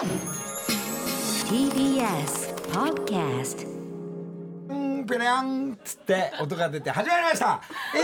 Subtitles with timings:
[0.00, 0.08] TBS
[2.72, 3.68] Podcast
[4.70, 7.60] うんペレアンっつって音が出て始まりました。
[7.94, 8.00] えー、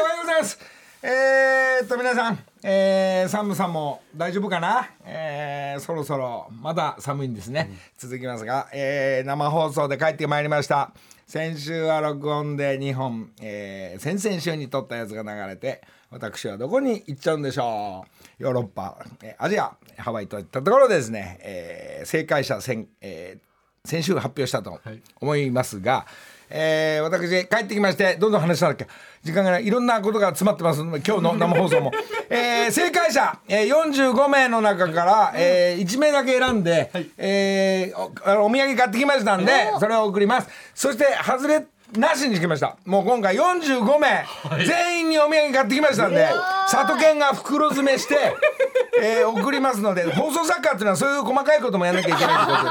[0.00, 0.58] おはようございます。
[1.00, 4.90] えー、っと皆さんえー、寒さも大丈夫かな？
[5.04, 10.90] えー、そろそろまだ寒いんですね、続きますが、えー、生放送で帰ってまいりました。
[11.28, 18.04] 先週は録音で2本、えー、先々週に撮ったやつが流れて私はどこに行っちゃうんでしょ
[18.40, 18.42] う。
[18.42, 23.48] ヨーロッパ、えーアジアハワイといったところでですね、えー、正解者先、えー
[23.84, 24.80] 先週発表したと
[25.20, 26.06] 思いますが、
[26.50, 28.86] えー私帰ってきましてどんどん話したんだっけ
[29.22, 31.92] 時間がないいろんなことが詰まってますので今日の生放送も、
[32.30, 37.98] えー正解者、えー、45名の中から、えー1名だけ選んで、えー
[38.40, 40.48] おお土産買ってきましたんでそれを送ります。
[40.74, 41.66] そして外れ
[41.96, 42.76] なしにしてきました。
[42.84, 44.24] もう今回45名、
[44.66, 46.28] 全員にお土産買ってきましたんで
[46.68, 48.16] 里犬が袋詰めして、
[49.00, 52.64] えー送りますので放送作家っていうのはそういう細かいこともやんなきゃいけないってこと。
[52.64, 52.70] で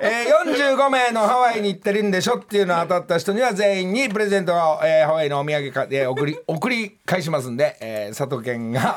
[0.00, 8.96] えー、45名のハワイに行ってるんでしょっていうのが当たった人には全員にプレゼントを、えーハワイのお土産か、えー送り送り返しますんで、えー、佐藤健が、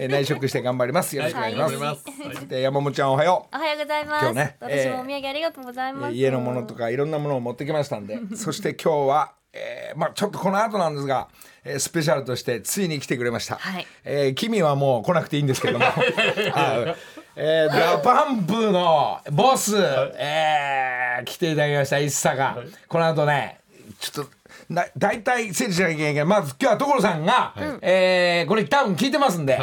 [0.00, 1.16] えー内職して頑張ります。
[1.16, 1.94] よろしくお願いします,、は
[2.42, 3.56] いで山本ちゃんおはよう。
[3.56, 4.24] おはようございます。
[4.24, 6.14] 今日ね私もお土産ありがとうございます。
[6.14, 8.18] 家のものとかいろんなものを持ってきましたんで。
[8.36, 11.28] そして今日は、えーまあ、ちょっとこの後なんですが、
[11.64, 13.86] えースペシャルとしてついに来てくれました、はい。
[14.04, 15.84] えー KIMI はもう来なくていいんですけども。
[16.54, 16.94] あ
[17.40, 23.58] えー、 DA PUMP のボス、えー来ていただきました ISSA が、この後ね
[23.98, 24.37] ちょっとな
[24.70, 26.14] 大体整理しなきゃいけない。
[26.14, 29.58] けどまず今日は所さんが、えーこれ多分聞いてますんで、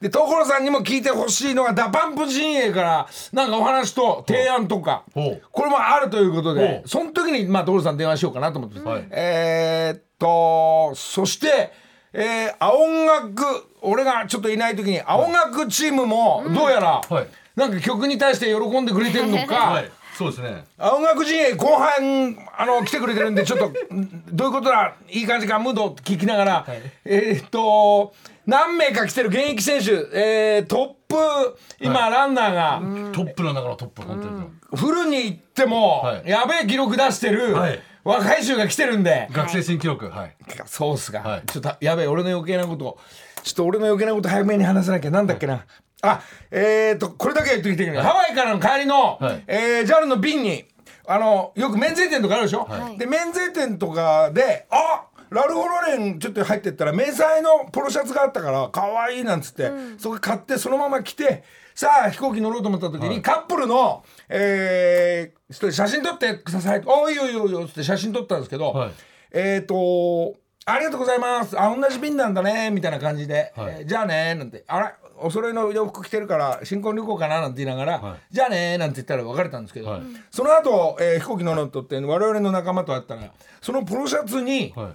[0.00, 9.08] で所さんにも聞いてほしいのが DA PUMP 陣営からなんかお話と提案とか、これもあるということでその時にまあ所さん電話しようかなと思ってます、はい。
[9.10, 11.72] えーっとそして、
[12.12, 13.44] えー、青楽
[13.82, 17.26] 俺がちょっといない時に青楽チームもどうやら、はい。
[17.54, 20.64] なんか曲に対して喜んでくれてるのか、はいそうですね。
[20.76, 23.72] 青楽陣営後半あの来てくれてるんでちょっとん
[24.32, 26.66] どういうことだいい感じかムード聞きながら、
[27.04, 28.12] えーっと
[28.44, 32.80] 何名か来てる現役選手、えートップ今、ランナーが。
[33.12, 36.28] トップの中のトップ本当にフルに行っても、はい。
[36.28, 37.80] やべえ記録出してる、はい。
[38.04, 40.36] 若い衆が来てるんで、学生新記録はい。
[40.66, 41.42] そうっすか、はい。
[41.46, 42.98] ちょっとやべえ俺の余計なこと
[43.42, 45.64] ちょっと俺の余計なこと早めに話さなきゃなんだっけな、
[46.02, 49.44] あえー、とこれだけは言っときたいけど、ハワイからの帰りの、はい。
[49.46, 50.64] えー JAL の便に
[51.06, 52.98] あのよく免税店とかあるでしょ、はい。
[52.98, 61.44] で免税店とかであラルフ・ロレンちょっと入ってったら迷彩のポロシャツがあったから可愛いなんつって、そこ買ってそのまま着て
[61.74, 68.90] さあ飛行機乗ろうと思った時に、カップルの、えー、写真撮ってくださいおいいよいいよいいよっつって写真撮ったんですけど、はい。
[69.32, 70.34] えっ、と
[70.70, 71.58] ありがとうございます。
[71.60, 72.70] あ同じ便なんだね。
[72.70, 73.76] みたいな感じで、はい。
[73.80, 74.34] えーじゃあね。
[74.34, 74.64] なんて。
[74.66, 77.40] あらお揃いの洋服着てるから新婚旅行かな？
[77.40, 78.18] なんて言いながら、はい。
[78.30, 78.78] じゃあね。
[78.78, 80.02] なんて言ったら別れたんですけど、はい。
[80.30, 83.22] その後、えー飛行機乗ろうとって我々の仲間と会ったら
[83.60, 84.92] そのポロシャツに、はい。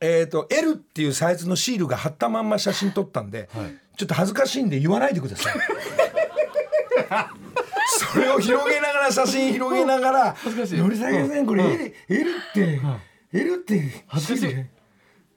[0.00, 3.48] えー、と L っていうサイズのシールが貼ったまんま写真撮ったんで、
[3.96, 5.54] ちょっと恥ずかしいんで言わないでください。
[8.12, 10.78] それを広げながら写真広げながら「ずかしい。
[10.78, 12.80] 乗り下げせんこれ L, L って、
[13.32, 14.56] L って恥ずかしい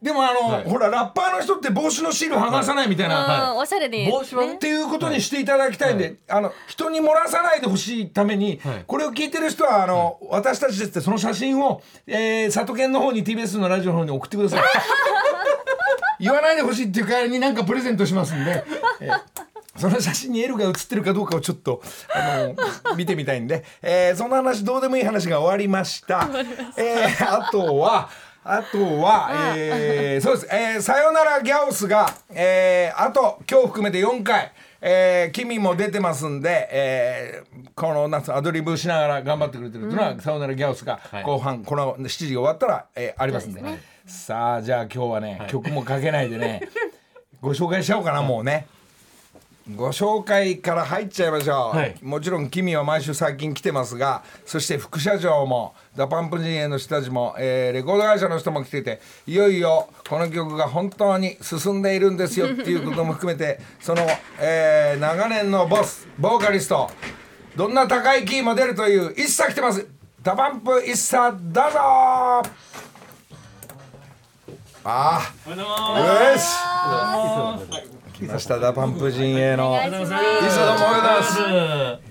[0.02, 0.64] でもあの、はい。
[0.64, 4.10] ほらラッパーの人って帽子のシール剥がさないみたいな、うんおしゃれで。
[4.10, 4.56] 帽子はね。
[4.56, 8.84] っていうことにしていただきたいんで、あの人に漏らさないでほしいために、はい。
[8.88, 14.64] これを聞いてる人はあの、私たちですってその写真を、えー、里犬の方に TBS のラジオの方に送ってください。
[16.22, 18.64] 言わないでほしいっていう代わりに何かプレゼントしますんで、
[19.02, 19.20] えー
[19.78, 21.82] その写真に L が写ってるかどうかをちょっと
[22.14, 22.50] あ
[22.90, 26.28] の見てみたいんで、えーそんな話どうでもいい話が終わりました。
[26.76, 28.10] えーあとは
[28.44, 34.52] あとは、えーそうです、えーさよならギャオスが、えーあと今日含めて4回、
[34.82, 41.24] えー君も出てますんで、えーこのなんつうのアドリブしながら頑張ってくれてるっていうのは、さよならギャオスがはい。
[41.24, 46.68] 後半、この7時が終わったら、えーありますんでそうでさあじゃあ今日はね、曲もかけないでね
[47.42, 48.68] ご紹介しちゃおうかなもうね。
[49.76, 51.96] ご紹介から入っちゃいましょう、はい。
[52.02, 64.08] もちろん KIMI は毎週最近来てますがそして副社長も DA PUMP 陣営の人たちも、えーレコード会社の人も来てていよいよこの曲が本当に進んでいるんですよっていうことも含めて その、
[64.40, 66.90] えー長年のボスボーカリスト
[67.56, 69.86] どんな高いキーも出るという ISSA 来てます。
[70.24, 71.80] DA PUMP ISSA どうぞ。
[74.84, 76.00] ああ
[76.32, 78.60] よし来ました。
[78.60, 79.72] DA PUMP 陣営の。
[79.72, 82.10] お願いしますいつどうもおはようございます。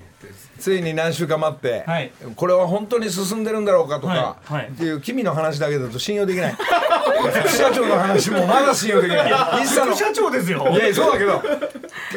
[0.58, 2.10] ついに何週間待って、はい。
[2.34, 4.52] これは本当に進んでるんだろうかとか、はい。
[4.54, 4.68] はい。
[4.68, 6.56] っていう KIMI の話だけだと信用できない。
[6.56, 9.32] 副社長の話もまだ信用できない。
[9.62, 10.66] ISSA の社長ですよ。
[10.70, 11.42] いやそうだけど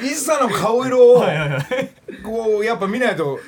[0.02, 1.64] ISSA の顔色を、はいはいはい。
[2.24, 3.40] こうやっぱ見ないと。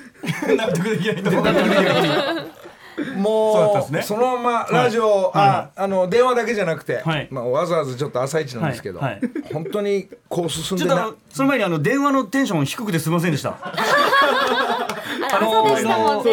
[0.57, 1.63] 納得できないところがもう
[2.95, 7.27] そうそのままラジオ、ああの電話だけじゃなくて、はい。
[7.31, 9.13] まあ、わざわざちょっと朝一なんですけど、はい。
[9.13, 9.21] はい。
[9.53, 10.95] 本当にこう進んでな。
[10.95, 13.57] ちょっとその前にあの電話のテンション低くてすみませんでした。
[15.35, 15.63] あの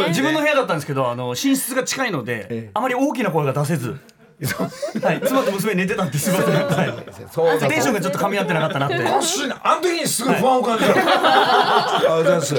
[0.09, 2.71] 自分の部屋だったんですけど、あの寝室が近いので、ええ。
[2.75, 3.97] あまり大きな声が出せず、
[4.47, 6.55] はい、妻と娘寝てたんですみません。
[6.55, 6.91] はい
[7.31, 8.95] そうだテンションがちょっと噛み合ってなかったなって。
[8.97, 10.93] あの時にすごい不安を感じた、
[12.37, 12.59] あす すい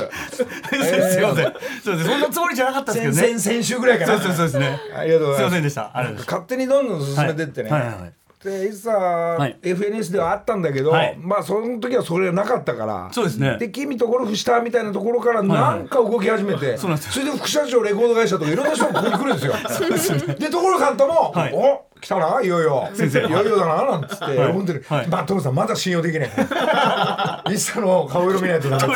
[0.78, 1.12] ません。
[1.12, 1.54] すいません。
[1.84, 3.40] そんなつもりじゃなかったんですけどね。
[3.40, 4.80] 先週ぐらいかなそうそうそうですね。
[4.96, 5.82] ありがとうございますすいませんでした。
[5.82, 6.26] ありがとうございます。
[6.28, 8.64] 勝手にどんどん進めてってね、はいはいはいはい。
[8.64, 11.18] でいざ、い FNS ではあったんだけど、はい。
[11.18, 13.10] まあその時はそれがなかったから。
[13.12, 13.58] そうですね。
[13.58, 17.02] で君とゴルフしたみたいなところからなんか動き始めて、それで
[17.32, 20.26] 副社長レコード会社とかいろんな人がここに来るんですよ。
[20.40, 21.54] で所さんとも「はい。
[21.54, 22.90] お来たないよいよ。
[22.94, 23.20] 先生。
[23.20, 25.08] いよいよだな」なんつって喜んでる、はい。
[25.08, 26.32] まあ所さんまだ信用できない。
[27.54, 28.96] 一茶の顔色見ないとダメ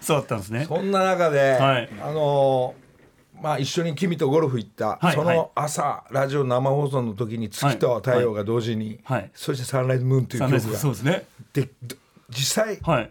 [0.00, 0.66] そうだったんですね。
[0.68, 1.88] そんな中で、はい。
[2.02, 2.83] あのー
[3.44, 9.20] まあ一緒に君とゴルフ行った、はいその朝ラジオ生放送の時に月と太陽が同時に、はい。
[9.20, 9.30] はい。
[9.34, 10.90] そして「サンライズムーン」というそう曲が。
[10.90, 11.26] ですね。
[11.52, 11.96] でど
[12.30, 13.10] 実際、はい。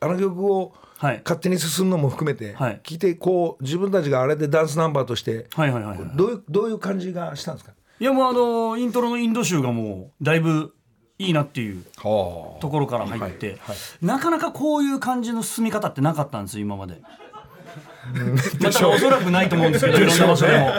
[0.00, 1.20] あの曲をはい。
[1.22, 2.80] 勝手に進むのも含めて、はい。
[2.82, 6.10] 聞いてこう自分たちがあれでダンスナンバーとして、はいはいはいはい。
[6.16, 7.72] どういうどういう感じがしたんですか？
[8.00, 10.74] いやもうあのイントロのインド集がもうだいぶ
[11.18, 13.76] いいなっていうはところから入って、はいはい。
[14.06, 17.02] なかなかこういう感じの進み方ってなかったんですよ今まで。
[18.60, 20.72] まあおそらくないと思うんですけどいろんな場所でも。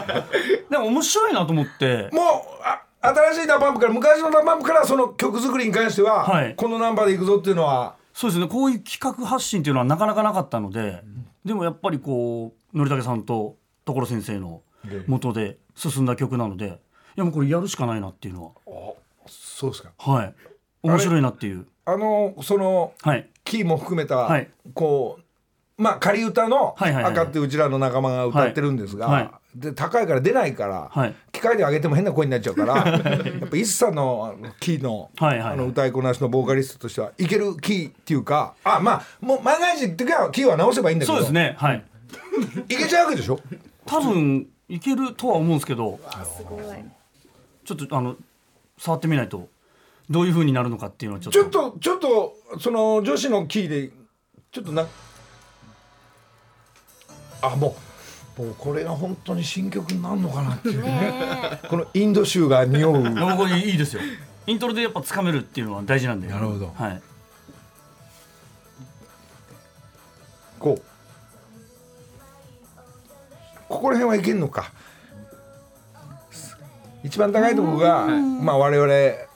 [0.70, 2.10] でも面白いなと思って。
[2.12, 6.56] もうあ新しい DA PUMP から昔の DA PUMP からその曲作りに関しては、はい。
[6.56, 7.96] このナンバーでいくぞっていうのは？
[8.14, 11.02] そうですねこういう企画発信っていうのはなかなかなかったので、
[11.46, 13.56] でもやっぱりこうのりたけさんと
[13.86, 14.62] 所先生の
[15.08, 16.70] 元で進んだ曲なのでい
[17.16, 18.54] やもうこれやるしかないなっていうの
[19.28, 19.92] そうですか。
[19.98, 20.34] ははい。
[20.84, 21.66] 面白いなっていう。
[21.86, 23.30] あのそのはい。
[23.46, 24.50] キーも含めた、はい。
[24.74, 25.24] こう
[25.80, 31.16] まあ仮歌の赤ってうちらの仲間が歌ってるんですが、で高いから出ないから、はい。
[31.32, 41.56] 機械で上げても変な声になっちゃうからやっぱ一茶のあのキーの,、あの歌いこなしのボーカリストとしてはいけるキーっていうかあまあもう万が一の時はキーは直せばいいんだけどそうですね。
[41.58, 41.86] はい。
[42.68, 43.40] いけちゃうわけでしょ？
[43.86, 45.98] 多分いけるとは思うんですけど
[46.38, 46.64] すごい。
[47.64, 48.18] ちょっとあの
[48.78, 49.48] 触ってみないと
[50.10, 51.40] どういう風になるのかっていうのはちょっと。
[51.40, 53.92] ちょっとちょっとその女子のキーで
[54.52, 54.86] ちょっとな
[57.42, 57.76] あも
[58.38, 60.92] うもうこれが本当に新曲になるのかなっていうね。
[60.92, 63.04] ねこのインド臭が匂う。
[63.50, 64.02] いいいですよ。
[64.48, 66.28] イントロでやっぱつかめるっていうのは大事なんで。
[66.28, 66.74] なるほど。
[66.74, 67.02] はい。
[70.58, 70.82] こう。
[73.68, 74.72] ここら辺はいけんのか。
[77.04, 78.94] 一番高いところがまあ我々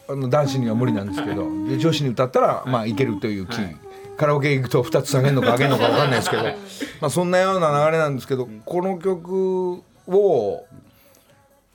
[0.09, 3.77] あの男子には無理なんですけどで女子に歌ったらまあいけるというキー、
[4.17, 6.43] カラオケ行くと2つ下げるのか上げるのか分かんないですけど。
[6.43, 10.65] まあそんなような流れなんですけどこの曲を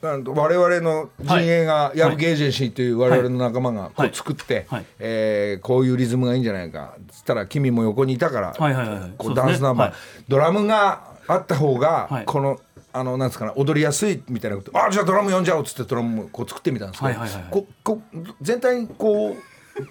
[0.01, 4.11] なんと我々の陣営がヤブゲージェンシーという我々の仲間がこはい。
[4.11, 4.85] う作って、はい。
[4.99, 6.95] えーこういうリズムがいいんじゃないか。
[7.11, 8.53] つったら君も横にいたから、
[9.17, 9.97] こうダンスナンバー、はい。
[10.29, 12.25] ドラムがあった方が、はい。
[12.25, 12.59] この
[12.91, 18.01] あのなんですかね踊りやすいみたいなことあじゃあドラム呼んじゃおうっつってドラムもこう作ってみたんですけど、
[18.41, 19.48] 全体にこう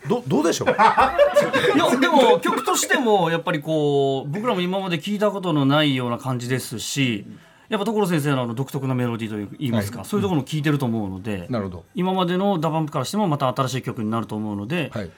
[0.08, 0.68] どどうでしょう？
[0.72, 7.24] いやでも曲としてもやっぱりこう僕らも今まで聞いたことのないような感じですし
[7.68, 11.84] やっぱ所先生のあの独特なメロディーといいますか、そういうところも聞いてると思うのでなるほど。
[11.94, 15.10] 今までのダバンプからしてもまた新しい曲になると思うので、はい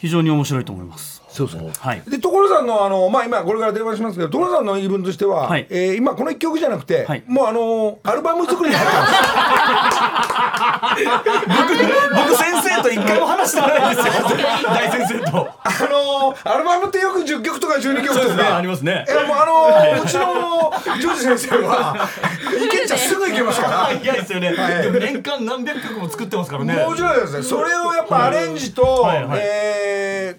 [0.00, 1.20] 非常に面白いと思います。
[1.28, 9.12] そうですねはいで所さんのあのまあ今これから電話しますけど所さんの言い分としては、はいえー今この一曲じゃなくて、はいもうあのアルバム作りに入ってます
[12.16, 14.12] 僕先生と一回も話してないんですよ
[14.74, 15.48] 大先生と。
[15.62, 19.10] あのアルバムってよく10曲とか12曲とかねありますねい。
[19.12, 22.08] やもうあのうちのジョージ先生は
[22.64, 26.74] いけちゃすぐいけますから早いですよね、はいでも年間何百曲も作ってますからね。
[26.74, 29.89] もちろんですねそれをやっぱアレンジと、はいはいえー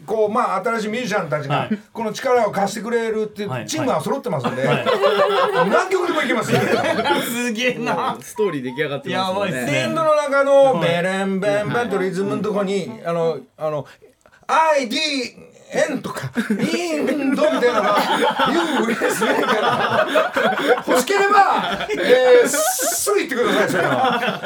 [0.06, 1.80] こうまあ新しいミュージシャンたちがはい。
[1.94, 3.66] この力を貸してくれるっていうはい。
[3.66, 4.86] チームが揃ってますんで、はい。
[5.70, 6.60] 何曲でもいけますよ
[7.24, 8.18] すげえな。
[8.20, 9.34] ストーリー出来上がってますね。
[9.34, 13.86] やばいっすエンドの中のベレンベンベンとリズムのとこにあのあの
[14.48, 17.98] IDN とかインドみたいなのが
[18.82, 20.08] US みたいな
[20.88, 24.42] 欲しければ、えー、すぐ言ってくださいそれは。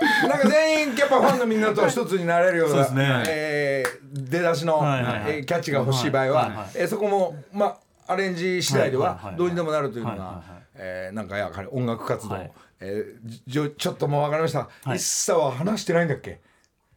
[0.28, 3.22] なんか全員やっぱファンのみんなと一つになれるようなそうね。
[3.28, 5.22] えー出だしの、はいはいはい。
[5.28, 6.56] えーキャッチが欲しい場合は、はいはい。
[6.58, 10.42] はいえーそこもまあアレンジ次第ではどうにでもなるというのが
[10.74, 12.52] えーなんかやはり音楽活動、はい。
[12.80, 14.96] えーちょっともう分かりました、はい。
[14.96, 16.40] 一茶は話してないんだっけ？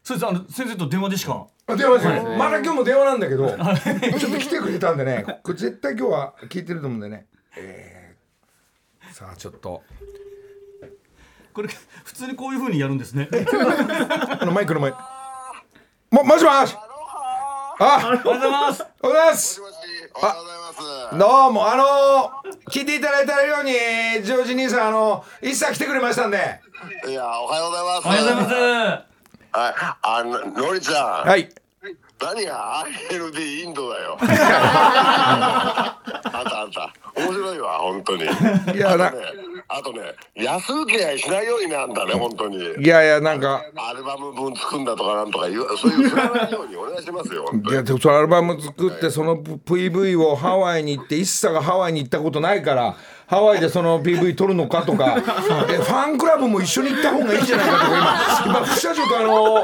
[0.03, 1.47] そうですあの先生と電話でしか。
[1.67, 2.07] あ電話です。
[2.07, 7.25] よ、まだ今日も電話なんだけど、ちょっと来てくれたんでねこれ絶対今日は聞いてると思うんでね、
[7.57, 9.81] えーさあちょっと
[11.55, 11.69] これ
[12.03, 13.29] 普通にこういう風にやるんですね。
[13.31, 14.91] あのマイクの前。
[16.11, 16.75] ももしもし。
[17.79, 18.85] あおはようございます。
[19.01, 19.61] おはようございます。
[19.61, 19.75] もしもし。
[20.15, 21.17] おはようございます。
[21.17, 23.71] どうもあの聞いていただいたように
[24.25, 26.59] ジョージ兄さんあの一茶来てくれましたんで。
[27.07, 28.05] いや、おはようございます。
[28.05, 28.53] おはようございます。
[28.55, 31.29] はい、あの、のりちゃん。
[31.29, 31.49] はい。
[32.19, 34.17] 何が ILD インドだよ。
[34.19, 34.25] あ
[36.25, 38.23] んたあんた、面白いわ、本当に。
[38.23, 39.13] いやな
[39.67, 40.01] あとね、
[40.35, 42.57] 安請け合いしないようになんだね、本当に。
[42.57, 47.45] いやいやなんかアルバム分作んだとかなんとか言う、そういう振らないようにお願いしますよ。
[47.69, 52.95] いやでもそのアルバム作ってその PV をハワイに行って一茶がハワイに行ったことないから
[53.27, 55.17] ハワイでその PV 撮るのかとか
[55.69, 59.63] えファンクラブも一緒に行った方がいいんじゃないかとか今今副社長とあの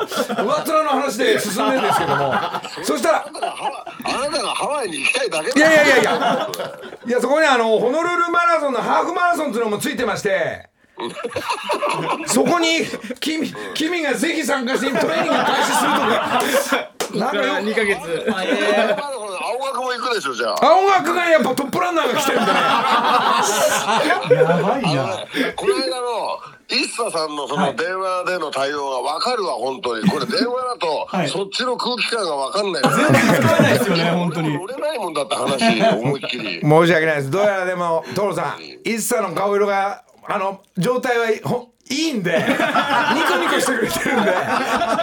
[0.65, 2.33] 上面の話で進んでるんですけども
[2.83, 6.49] そしたらあなたがハワイに行きたいだけだいやいやいやいや
[7.07, 10.70] いやそこにあのホノルルマラソンのハーフマラソンっていうのもついてまして。
[12.27, 12.85] そこに
[13.19, 15.97] 君君がぜひ参加してトレーニング開始すると
[16.77, 16.91] か。
[17.13, 17.99] なんかよ2ヶ月。
[17.99, 20.65] 青学も行くでしょ、じゃあ。
[20.65, 22.59] 青学がやっぱトップランナーが来てるんだね。
[24.35, 25.25] やばいな。
[25.55, 26.39] この間の
[26.69, 30.09] 一茶さんのその電話での対応が分かるわ本当に。
[30.09, 31.29] これ電話だと、はい。
[31.29, 32.83] そっちの空気感が分かんない。
[32.83, 34.53] 使えないですよね本当に。
[34.53, 36.61] 乗れないもんだって話思いっきり。
[36.61, 37.31] 申し訳ないです。
[37.31, 38.61] どうやらでも所さん。
[38.89, 42.45] ISSA の顔色があの状態はいほいいんで ニ
[43.23, 44.31] コニコしてくれてるんで。
[44.33, 44.97] あ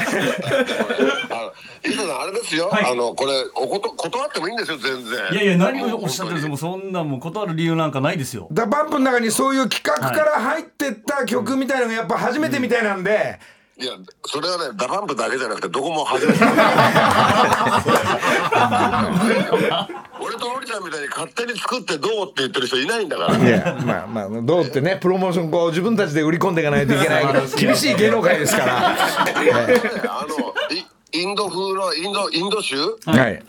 [1.31, 5.33] の ISSA さんあれですよ、あのこれおこと断ってもいいんですよ全然。
[5.33, 8.49] いやいや何をおっしゃってるんですかもうそんなもう断る理由なんかないですよ。
[8.51, 13.39] DA PUMP の中にそういう企画から入ってった曲みたいのがやっぱ初めてみたいなんで、
[13.81, 13.93] いや
[14.27, 16.39] それはね DA PUMP だけじゃなくてどこも初めて。
[20.21, 23.39] 俺とのりちゃんみたいに勝手に作ってどうって言ってる人いないんだから。
[23.39, 28.97] いやまあまあどうってねプロモーションこう自分たちで売り込んでいかないといけない厳しい芸能界ですから、あ
[30.29, 32.77] のイインド風のインドインド州？
[33.07, 33.43] はい。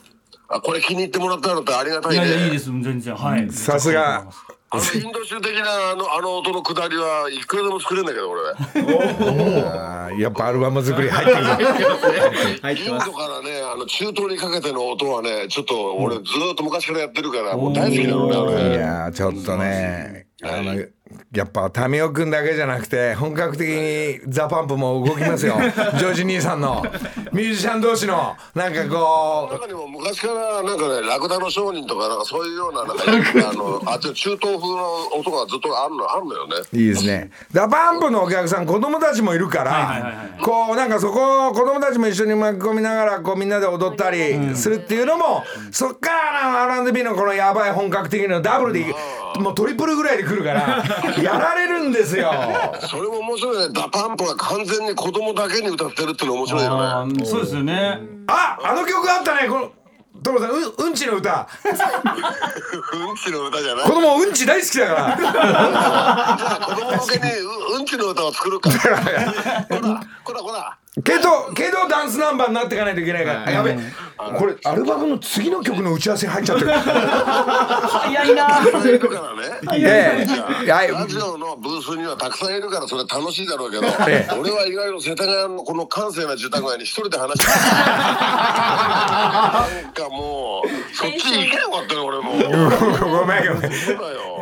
[0.47, 2.27] あこれ気に入ってもらったのってありがたいね。
[2.27, 2.65] いやいやいいです。
[2.65, 3.15] 全然。
[3.15, 3.51] はい。
[3.51, 4.25] さすが
[4.71, 8.41] あのインド州的なあのあの音の下りはいくらでも作れるんだけど俺。
[9.65, 12.77] あーやっぱアルバム作り入ってくる。
[12.77, 20.83] インドからねあの中東にかけての音はねちょっと俺ずーっと昔からやってるからもう大好きなのねあいれやーちょっとねあの
[21.31, 25.55] やっぱ民生君だけじゃなくて本格的にザ・パンプも動きますよ。
[25.97, 26.83] ジョージ兄さんの。
[27.31, 36.55] ミュージシャン同士のなんかこ中にも昔からなんかねラクダの商人とかなんかそういうようななんかあのあっちの中東風の音がずっとあるのあるのよね。
[36.73, 37.31] ういいですね。
[37.51, 48.85] DA PUMP のお客さん子供たちもいるかはいはいはいらこうなんかそこを子供たちも一緒に巻き込みながらこうみんなで踊ったりするっていうのもそっからの R&B のこのやばい本格的なダブルで
[49.39, 50.83] もうトリプルぐらいで来るから
[51.23, 52.31] やられるんですよ。
[52.89, 53.73] それも面白いね。
[53.73, 57.13] DA PUMP が完全に子供だけに歌ってるっていうの面白いあよね。
[57.23, 57.99] ーそうですよね。
[58.27, 59.47] ああの曲あったね。
[59.49, 59.71] この
[60.21, 61.47] 所さんううんちの歌。
[61.63, 63.85] うんちの歌じゃない。
[63.85, 65.17] 子供うんち大好きだから。
[65.17, 68.69] じゃあ子供向けにううんちの歌を作るか。
[68.89, 69.03] らこ
[69.79, 73.77] らこらこらけどけどダンスナンバーになっていかないといけないから、あやべ。
[74.37, 76.71] これアルバムの次の曲の打ち合わせ入っちゃってる。
[76.71, 78.59] 早いな。
[78.89, 79.43] いるからね。
[79.77, 80.25] え
[80.67, 80.71] え。
[80.71, 80.89] はい。
[80.91, 84.33] ラジオのブースにはたくさんいるからそれ楽しいだろうけど、 ええ。
[84.35, 87.51] 俺は意外と世田谷のこの閑静な住宅街に一人で話してる。
[87.59, 87.65] な
[89.89, 92.33] んかもうそっち行けなかったよ俺も。
[92.33, 92.39] う
[93.21, 93.69] ごめんごめ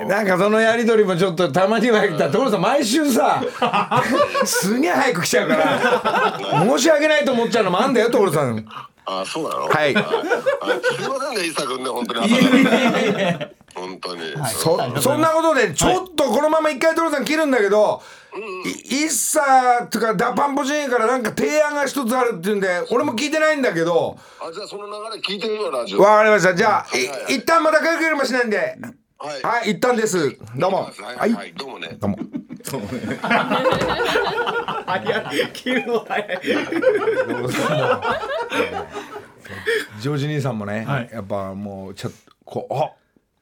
[0.06, 0.08] ん。
[0.08, 2.30] なんかそのやり取りもちょっとたまには言った。
[2.32, 3.42] 所さん毎週さ
[4.46, 8.66] すげえ早く来ちゃうから申し訳ないと思っちゃうのもあんだよ所さん。
[9.06, 9.68] あそうなの？
[9.68, 9.96] はい。
[9.96, 12.30] あすいませんね伊佐君ね本当に。
[13.76, 18.02] 本当に、そそんなことでちょっとこのまま一回所さん切るんだけど、
[18.66, 18.72] い
[19.06, 24.18] 一茶とかダパンポジンからなんか提案が一つあるっていうんで俺も聞いてないんだけど。
[24.42, 26.00] あじゃあその流れ聞いてみようラジオ。
[26.02, 26.56] わかりました。
[26.56, 27.38] じゃあはいはいい。
[27.38, 28.58] 一旦また帰るかもしれないんで。
[29.20, 29.42] はい。
[29.44, 30.36] はい一旦です。
[30.56, 30.78] どうも。
[30.86, 31.54] はいはいはい。
[31.54, 31.96] どうもね。
[32.00, 32.18] どうも
[35.54, 36.40] 切るの早い
[40.00, 41.10] ジョージ兄さんもね、はい。
[41.12, 42.92] やっぱもうちょっとこうあ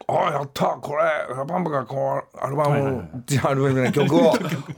[0.07, 1.03] あやったこれ
[1.35, 4.33] ラパンプがこうアルバム、じゃあアルバムじゃない曲を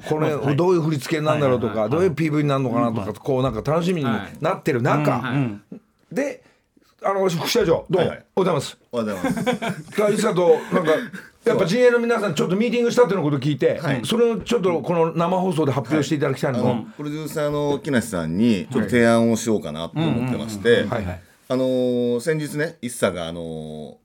[0.08, 4.10] これどういう振り付けになるんだろうとかどういう PV になるのかなとかこうなんか楽しみに
[4.42, 5.22] なってる中、
[6.12, 6.44] で
[7.04, 8.00] あの副社長どう？
[8.00, 8.26] も、はいはい。
[8.36, 8.78] おはようございます。
[8.92, 10.00] おはようございます。
[10.02, 10.92] がいさとなんか
[11.48, 21.22] やっぱ陣営の皆さんちょっとミーティングしたっていうのことを聞いて、それをちょっとこの生放送で発表していただきたいのが、あのプロデューサーの木梨さんにちょっと提案をしようかなと思ってまして、はいはい。
[21.50, 23.96] あのー先日ね一茶があのー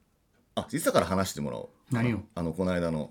[0.54, 1.68] あ一茶から話してもらおう。
[1.94, 2.20] 何を？
[2.34, 3.10] あのこの間の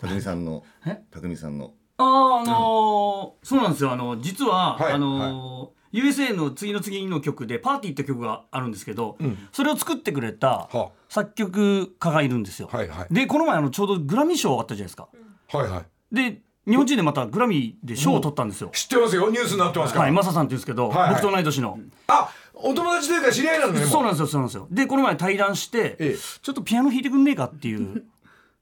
[0.00, 1.02] 匠さんのえ？
[1.12, 1.72] 匠さんの。
[1.98, 3.92] あああのーそうなんですよ。
[3.92, 4.92] あの実は、はい。
[4.92, 9.16] あのー USA の次の次の曲で「パーティー」って曲があるんですけど、
[9.52, 10.88] それを作ってくれたはあ。
[11.08, 12.68] 作曲家がいるんですよ。
[12.72, 13.14] はいはい。
[13.14, 15.08] でこの前あのちょうどグラミー賞あったじゃないですか。
[15.52, 15.84] はいはい。
[16.12, 18.70] で日本人でまたグラミーで賞を取ったんですよ。
[18.72, 19.30] 知ってますよ。
[19.30, 21.10] ニュースになってますから、はい、マサさんって言うんですけど、はいはい。
[21.10, 21.78] 僕と同い年の。
[22.08, 24.66] あお友達というか知り合いなのねもそうなんですよ、そうなんですよ。
[24.70, 26.16] で、この前対談して、ええ。
[26.16, 28.04] ちょっとピアノ弾いてくんねえかっていう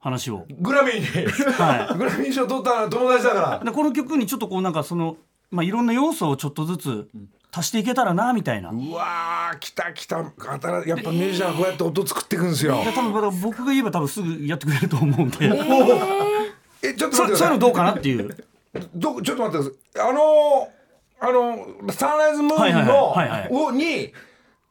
[0.01, 0.45] 話を。
[0.61, 3.65] グラミーに、はグラミー賞取ったのは友達だから。
[3.65, 5.17] でこの曲にちょっとこうなんかその、
[5.53, 7.09] まあ、いろんな要素をちょっとずつ
[7.53, 8.71] 足していけたらなみたいな。
[8.71, 10.33] うわー来た来た。
[10.39, 12.83] 新やっぱミュージシャンはこうやって音作っていくんですよ。
[12.83, 15.53] いや多分まだ僕が言えば多分すぐやってくれると思うんで、
[16.83, 17.35] えちょっとそ待ってください。
[17.35, 18.37] うそういのどうかなっていう。
[18.95, 20.09] どちょっと待ってください。
[20.09, 20.69] あの
[21.21, 23.29] あのサンライズムーンのはいはい。
[23.29, 23.49] はいはい。
[23.51, 24.15] をに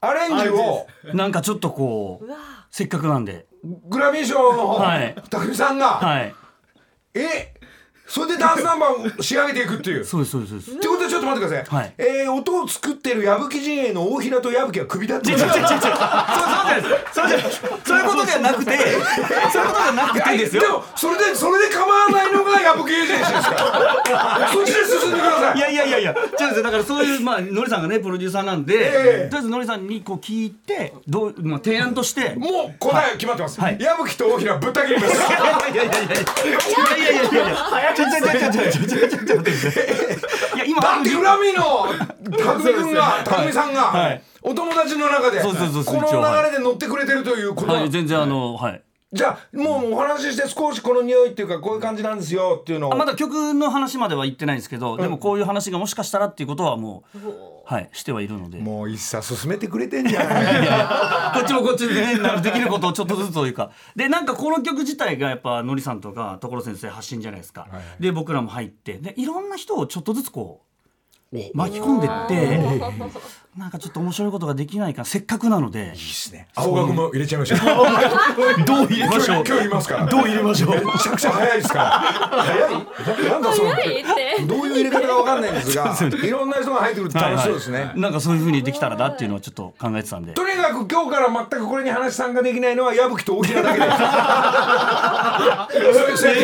[0.02, 2.26] アレンジをなんかちょっとこう
[2.72, 5.14] せっかくなんで、グラミー賞のはい。
[5.30, 6.34] 匠さんが、はい、
[7.14, 7.54] え
[8.12, 10.04] それでダンスナンバーを仕上げていくっていう。
[10.06, 10.72] そうですそうですそうです。
[10.72, 11.78] ってことはちょっと待ってください。
[11.78, 15.60] はいえー音を作ってる矢吹陣営の大平と矢吹は首だって違う違う違う違う
[17.14, 24.48] そうそうですそういうことじゃなくてそういうことじゃなくてですよでもそれでそれで構わないのが矢吹エージェンシーですから。
[24.52, 25.58] そっちで進んでください。
[25.58, 26.64] いやいやいやいや、違うんですよ。
[26.64, 32.36] だからそういうまあのりさんがねプロデューサーなんで、ええとりあえずのりさんにこう聞いてどうまあ提案として。
[32.36, 33.60] もう答え決まってます。
[33.60, 35.16] はい矢吹と大平ぶった切ります。
[35.16, 38.01] いやいやいやいやいやいやいやいやいや
[40.56, 41.88] いや今だってフラミの
[42.38, 48.82] 匠君さんがお友達の中でこの流れで乗ってくれてるということ全然あのはい
[49.14, 57.20] じゃあもうお話しして少しこの匂いっていうかこういう感じなんですよっていうのをまだ曲の話までは言ってないんですけどでもこういう話がもしかしたらっていうことはもう
[57.72, 58.58] はいしてはいるので。
[58.58, 63.72] もう一茶進めてくれてんじゃないこっちもこっちでね、できることをちょっとずつというか。
[63.96, 67.70] で、なんかこの曲自体がやっぱ、のりさんとか、所先生発信じゃないですか。
[67.98, 70.71] で、僕らも入って、で、いろんな人をちょっとずつこう、
[71.32, 72.60] 巻き込んでって、
[73.58, 75.94] なんかちょっと面白いことができないか、せっかくななので、
[76.56, 77.60] 青学も入れちゃいましょう。
[78.66, 79.44] どう入れましょう？
[79.46, 80.06] 今日いますから。
[80.06, 80.72] どう入れましょう？
[80.72, 81.90] めちゃくちゃ早いですから。
[82.44, 82.72] 早い？
[83.30, 83.70] なんだその
[84.48, 88.00] どういう入れ方かわかんないんですがいろんな人が入ってくると楽しそうですね、はいはい。
[88.00, 90.34] なんかそういう風にできたらなっていうのはちょっと考えてたんで。
[90.34, 93.98] とにかく今日から全くこれに話参加できないのは矢吹と大平だけです。
[95.92, 96.44] そうい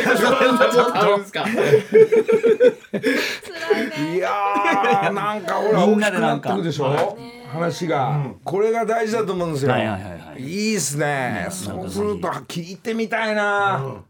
[4.19, 4.23] う
[5.13, 7.17] なんかほらみ大きくなんなでなんかってくでしょ
[7.51, 9.71] 話が、これが大事だと思うんですよ。
[9.71, 11.47] はいはいはいはいいっすね。
[11.49, 14.03] そうすると聞いてみたいな。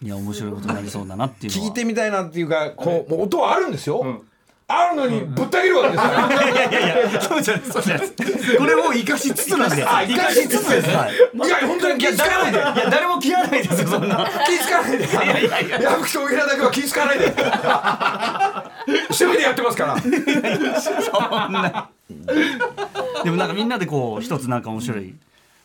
[0.00, 1.52] いや、面白いことになりそうだなっていう。
[1.52, 4.22] 聞いてみたいなっていうか、こうもう音はあるんですよ。
[4.70, 6.50] あるのにぶった切るわけですから。
[6.50, 8.08] いやいやいや、そうじゃないそうじゃない
[8.58, 9.82] これを生かしつつなんで。
[9.82, 11.14] あ生かしつつですはい。
[11.14, 12.58] いや本当に気づかないで。
[12.58, 14.28] いや、誰も切らないですよ、 そんな。
[14.46, 15.82] 気づかないで。
[15.82, 17.34] 矢吹と大平だけは気づかないで。
[19.04, 19.96] 趣味でやってますから。
[19.98, 20.08] そ
[21.48, 21.88] んな。
[23.24, 25.14] でもなんかみんなでこう一つなんか面白い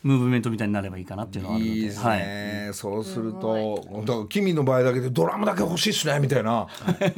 [0.02, 1.76] ムーブメントみたいになればいいかなっていうのはあるので。
[1.78, 2.20] いいですはい。
[2.20, 6.66] ね、そうするとだから君の場合だけでドラムだけ欲しいっすねみたいな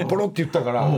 [0.09, 0.90] ポロって言ったから、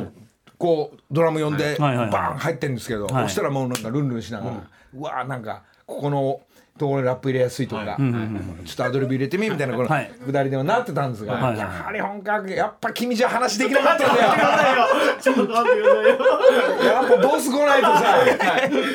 [0.59, 3.25] こうドラム呼んでバーン入ってるんですけど、はい。
[3.25, 4.57] そしたらもうなんかルンルンしながら、
[4.95, 6.41] うわーなんかここの
[6.79, 10.11] ところにラップ入れやすいとか、ちょっとアドリブ入れてみみたいなこのはい。
[10.25, 14.87] くだりではなってたんですが、はいはいやはり本格やっぱ君じゃ話できなかったんだよ。
[15.21, 16.93] ちょっと待ってくださいよ。
[16.93, 18.05] やっぱボス来ないとさ、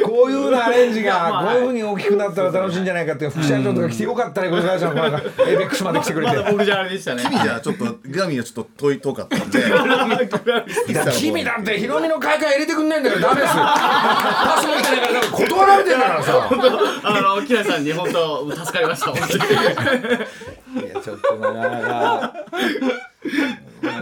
[0.05, 6.51] こういうなアレンジがこういうふうに大きくなったら楽しいんじゃないかっていう副社長とか来てよかったねこの会社のなんかエイベックスまで来てくれて。
[6.51, 7.23] 僕じゃあれでしたね。
[7.23, 9.63] 君じゃちょっとグラミーがちょっと遠い遠かったんで。
[11.17, 13.57] 君だってヒロミの開会入れてくんないんだからダメです。
[13.57, 16.49] よパスもいけないから断られてんだからさ。
[17.03, 20.85] あの木梨さんさんに本当助かりました本当に。
[20.85, 22.33] いやちょっとなかなか。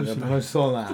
[0.00, 0.88] んか楽しそうな。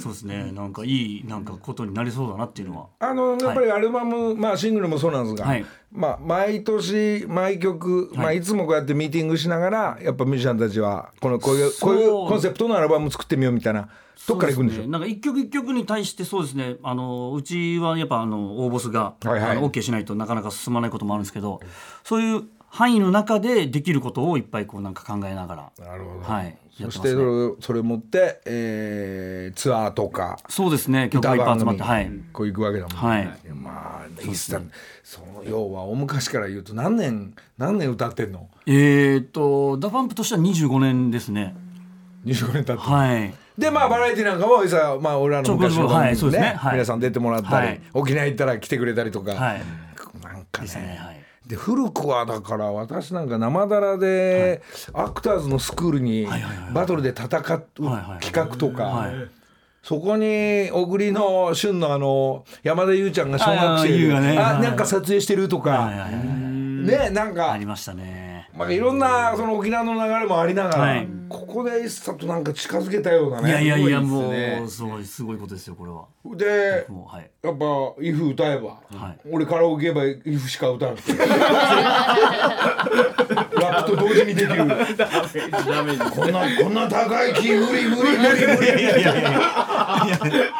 [0.00, 0.50] そうですね。
[0.52, 0.88] なんかい
[1.20, 2.86] いなんかことになりそうだなっていうのは。
[2.98, 5.64] あのやっぱりアルバム、まあシングルもそうなんですが、はい。
[5.92, 8.18] まあ毎年毎曲、い。
[8.18, 13.88] まあいつもこうやってミーティングしながらやっぱミュージシャンたちはこのこういうこういうコンセプトのアルバム作ってみようみたいな。
[14.26, 14.78] どっから行くんでしょ？
[14.78, 16.76] そうすねなんか一曲一曲に対してそうですね。
[16.82, 19.50] あのうちはやっぱあの大ボスが、はいはい。
[19.50, 21.60] あの OK しないとなかなか進まないこともあるんですけど
[22.04, 25.86] そういう範囲の中でできることをいっぱいこうなんか考えながら。
[25.86, 26.46] なるほど、はい。
[26.46, 31.08] やそしてそれそれ持って、えーツアーとかそうですね。
[31.10, 32.10] 曲がいっぱい集まってはい。
[32.32, 33.28] こう行くわけだもんね、はい。
[33.50, 34.68] まあいいっすね。
[35.04, 38.48] その要は大昔から言うと何年何年歌ってんの？
[38.66, 41.54] えー、と DA PUMP としては25年ですね。
[42.24, 43.34] 25年経って、はい。
[43.56, 47.80] でまあバラエティなんかもいざまあ俺らの昔の番組ね,、皆さん出てもらったり、はい。
[47.92, 49.62] 沖縄行ったら来てくれたりとか、はい。
[50.22, 56.26] なんかねで古くはだから私なんか生だらで、アクターズのスクールに
[56.72, 59.14] バトルで戦う企画とか、はい。
[59.82, 65.90] そこに小栗の旬のあの山田優ちゃんが小学生であなんか撮影してるとか、
[66.84, 67.52] ねなんか。
[67.52, 68.48] ありましたね。
[68.56, 71.08] まあ、いろんなその沖縄の流れもありながら、はい。
[71.28, 73.50] ここで一茶となんか近づけたようないね。
[73.50, 74.62] やいやいやいっすね。
[74.64, 76.04] うすごいすごいことですよこれは。
[76.36, 77.30] でもうはい。
[77.42, 77.64] やっぱ
[78.00, 79.18] 「イフ歌えば、はい。
[79.30, 81.12] 俺カラオケ行けば「イフしか歌わなくて
[83.60, 84.58] ラップと同時にできる。
[84.58, 89.04] こんなこんな高いキー無理無理無理無理。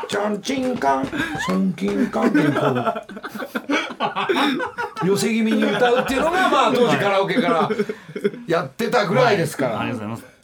[0.08, 1.08] ちゃんちんかん
[1.46, 2.54] そんきんかんってこう
[5.04, 7.68] 寄せ気味に歌うっていうのがまあ当時カラオケから
[8.46, 10.34] やってたぐらいですから、ありがとうございます。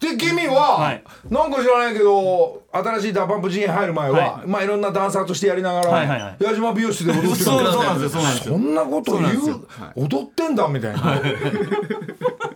[0.00, 1.02] で君は、はい。
[1.30, 4.46] なんか知らないけど新しい DA PUMP 陣営入る前は、はい。
[4.46, 6.44] まあいろんなダンサーとしてやりながら、はいはいはい。
[6.44, 8.54] 矢島美容室で踊ってるそうそうなんですよそうなんですよ。
[8.54, 11.00] そんなこと言う踊ってんだみたいな、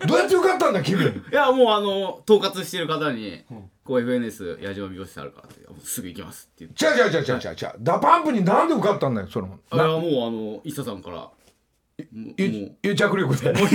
[0.07, 1.03] どうやって受かったんだ君？
[1.05, 3.43] いやもうあの統括してる方に
[3.89, 7.03] 「こう FNS 矢島美容室あるから」って「すぐ行きます」って言って。
[7.03, 7.73] 違う違う違う違う違う。
[7.81, 9.59] DA PUMP になんで受かったんだよその。
[9.71, 11.27] あいやもうあの ISSA さんから。
[12.37, 13.39] 癒着力で。
[13.43, 13.71] そん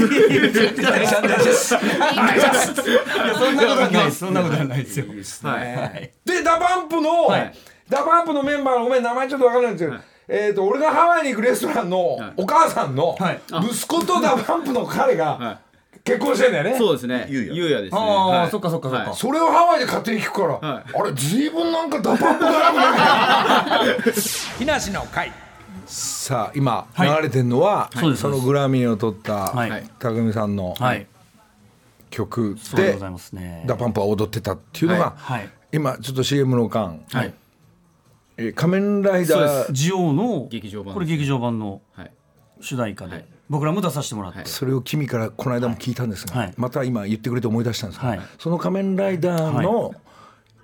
[3.56, 4.17] なことはないです。
[4.19, 4.99] そんなことはないです。
[4.99, 5.08] よ。
[5.49, 5.60] は
[5.97, 6.13] い。
[6.23, 7.54] で DA PUMP の、はい。
[7.89, 12.34] DA PUMP のメンバーのごめん名前ちょっと分かんないんですけど、えー、と俺がハワイに行くレストランのはい。
[12.38, 13.41] お母さんのはい。
[13.65, 15.60] 息子と DA PUMP の彼がは
[16.03, 17.27] 結婚してんだよね、いそうですね。
[17.29, 17.53] ゆうや。
[17.53, 17.99] ゆうやですね。
[17.99, 18.49] ああ、はい。
[18.51, 19.15] そっかそっかそっか、はい。
[19.17, 20.83] それをハワイで勝手に聞くから、はい。
[20.93, 23.79] あれ随分なんか DA PUMP だな
[24.59, 25.31] 木梨の会。
[25.85, 27.23] さあ今流はい。
[27.23, 29.89] れてるのは、そのグラミーを取ったはい。
[29.99, 31.07] 匠さんのはい。
[32.09, 33.63] 曲でそうでございますね。
[33.65, 35.49] DA PUMP は踊ってたっていうのが、はい。
[35.71, 37.33] 今ちょっと CM の間、はい。
[38.37, 39.67] えー仮面ライダー。
[39.67, 42.11] でジオの劇場版これ劇場版のはい。
[42.59, 44.47] 主題歌で、はい僕らも出させてもらって、はい。
[44.47, 46.53] それを君からこの間も聞いたんですが、はい。
[46.58, 48.21] また今言ってくれて思い出したんですが、はい。
[48.39, 49.93] その仮面ライダーの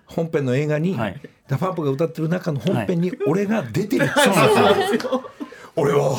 [0.05, 1.21] 本編の映画に、はい。
[1.47, 5.29] DA PUMP が歌ってる中の本編に俺が出てる、そうなんですよ。
[5.75, 6.15] 俺は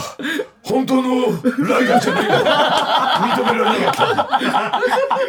[0.63, 1.27] 本当の
[1.69, 3.95] ライダーじゃないか認められなかっ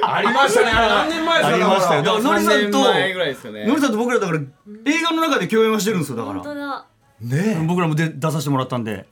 [0.01, 0.15] た。
[0.15, 0.69] ありましたね。
[0.69, 2.03] あれ何年前ですかありましたよ。
[2.03, 2.23] だから。
[2.23, 3.65] ノリさんと3年前ぐらいですよね。
[3.65, 6.39] ノリさんと僕らだから映画の中で共演はしてるんですよだから。
[6.39, 6.85] 本当だ。
[7.21, 9.05] ね僕らもで出させてもらったんで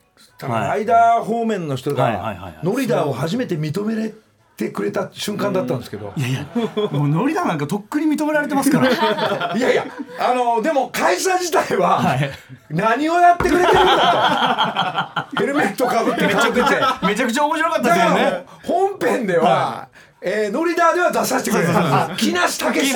[0.46, 2.52] えライダー方面の人はいはいはいはい。
[2.52, 4.12] がノリダーを初めて認めれ
[4.56, 6.46] てくれた瞬間だったんですけど、いやいや
[6.92, 8.88] もうノリだなんかとっくに認められてますから。
[9.56, 9.86] いやいや
[10.18, 12.30] あのでも会社自体ははい。
[12.68, 15.36] 何をやってくれてるんだと。
[15.40, 16.68] ヘルメットかぶって顔出て
[17.06, 18.44] めちゃくちゃ面白かったですよね。
[18.64, 19.88] 本編では、
[20.20, 22.92] えーノリダーでは出させてくれた木梨猛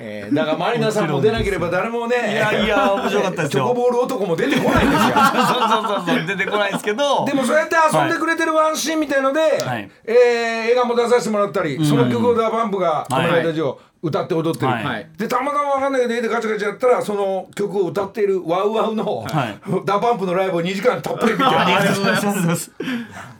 [0.00, 3.64] えーだからマリナさんも出なければ誰もねいやいや面白かったですよ。
[3.64, 5.14] チョコボール男も出てこないんですよ。
[5.14, 7.24] そうそうそうそう出てこないですけど。
[7.24, 9.90] でもそうやって遊んでくれてるワンシーンみたいので、はい。
[10.04, 14.84] えー映画も出させてもらったり、その曲を DA PUMP が「仮面ライダージオウ」歌って踊ってる、はい。
[14.84, 15.08] はい。
[15.18, 19.58] でたまたま分かんないけど絵でガチャガチャやったらその曲を歌っている WOWOW の、はい。
[19.84, 22.70] DA PUMP のライブを2時間たっぷり見てありがとうございます。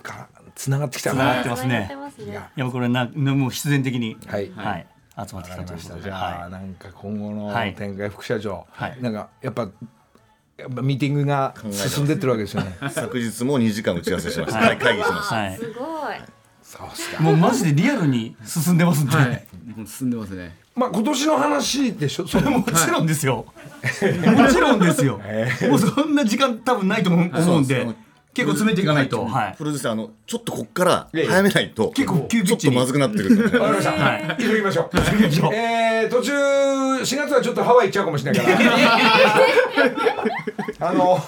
[0.03, 1.41] から繋がってきた繋がな。
[1.41, 2.51] ってますね繋がってますね。
[2.57, 2.67] いや。
[2.67, 4.17] これなもう必然的に。
[4.27, 4.51] はい。
[4.57, 4.87] はい
[5.27, 7.75] 集まってきたということでじゃあ、はなんか今後のはい。
[7.75, 8.99] 展開副社長、はい。
[9.01, 9.69] なんかやっぱ
[10.57, 12.77] やっぱミーティングが進んでってるわけですよね。
[12.91, 15.59] 昨日も2時間打ち合わせしました、はい、会議しました、いはい。
[15.59, 15.81] すご
[16.13, 16.41] い。
[16.63, 17.23] そうっすか。
[17.23, 19.47] もうマジでリアルに進んでますんではい
[19.87, 20.57] 進んでますね。
[20.77, 22.27] まあ今年の話でしょ？
[22.27, 23.47] それももちろんですよ。
[23.47, 25.21] もちろんですよ。
[25.69, 27.23] もうそんな時間多分ないと思
[27.57, 27.87] うんで、
[28.33, 29.25] 結構詰めていかないと。
[29.25, 29.55] はい。
[29.57, 33.93] プロデューサーあのちょっとこっから早めないと結構急ピちょッチにっとまずくなってるんでわかりました。
[33.93, 35.55] はい急ぎましょう。
[35.55, 38.59] えー、途中4月はちょっとハワイ行っちゃうかもしれないから。
[40.89, 41.23] あの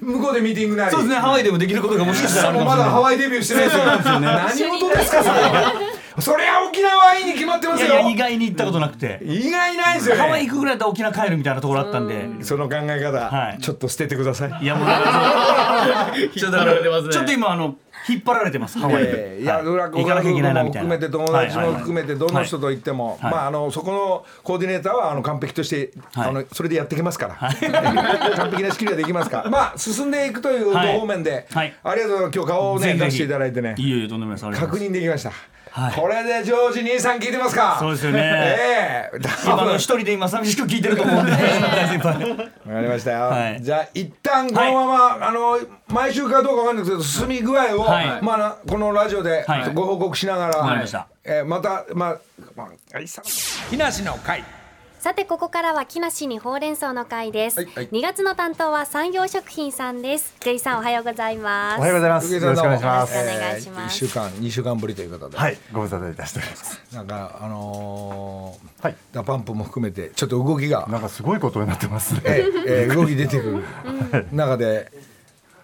[0.00, 0.90] 向こうでミーティングなり。
[0.90, 1.16] そうですね。
[1.16, 2.86] ハワイでもできることがもしかしたらあるかもしれない。
[2.86, 3.84] まだハワイデビューしてないですよ。
[4.20, 5.97] 何事ですかそれ。
[6.20, 7.86] そりゃ沖縄はいいに決まってますよ。
[7.86, 9.20] いやいや意外に行ったことなくて。
[9.22, 10.20] 意外ないですよね。
[10.20, 12.28] ハワイ行くぐらいだったら沖縄帰るみたいなところあったんで。
[12.44, 14.64] その考え方、はいちょっと捨ててください。
[14.64, 14.88] いやもう
[16.38, 17.76] ちょっとだから引っ張られてますねちょっと今あの
[18.08, 35.57] 引っ張られてますハワイで、えーいや、はい浦行かなきゃいけないなみたいなも含めて友達も含めてどの人と行っても、はいまああのそこのコーディネーターはあの完璧として、はいあのそれでやっていけますから、完璧な仕切りはできますから、まあ進んでいくというはい方面で、はいありがとうございます今日顔をね出していただいてねいえいえとんでもないですありがとうご確ざいます認できました。
[35.70, 35.92] はい。
[35.94, 37.76] これでジョージ兄さん聞いてますか？
[37.78, 38.20] そうですよね。
[38.20, 39.18] ええ。
[39.44, 41.32] 今の一人で今寂しく聞いてると思うんで。
[41.32, 42.46] 大先輩わか
[42.80, 43.62] りましたよ、はい。
[43.62, 48.22] じゃあ一旦このまま、あの毎週かどうかわかんないですけど進み具合を、はい。
[48.22, 49.74] まあこのラジオではい。
[49.74, 51.08] ご報告しながら、わかりました。
[51.24, 52.18] えーまたまあ
[52.56, 53.22] まああいさ
[53.70, 54.42] 木梨の会
[54.98, 62.34] さてここからは木梨にほうれん草の会です、はいはい2月の担当はサンヨー食品さんですジェイさんおはようございますおはようございます。
[62.34, 63.16] よろしくお願いします。
[63.16, 66.80] よろしくお願いします一週間二週間ぶりということで、はい、ご無沙汰いたしております。
[66.92, 68.96] なんかあのーはい。
[69.12, 72.20] DA PUMP も含めてちょっと動きがなんかすごいことになってますね。
[72.26, 73.62] ええー動き出てく
[74.12, 74.90] る中で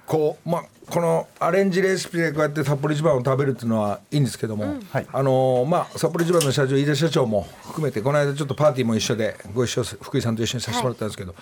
[0.06, 5.06] こうまあこのアレンジレシピでこうやって札幌一番を食べるっていうのはいいんですけども、はい。
[5.12, 11.34] あのーまあ札幌一番の社長飯田社長も含めてこの間ちょっとパーティーも一緒でご一緒す福井さんと一緒にさせてもらったんですけど、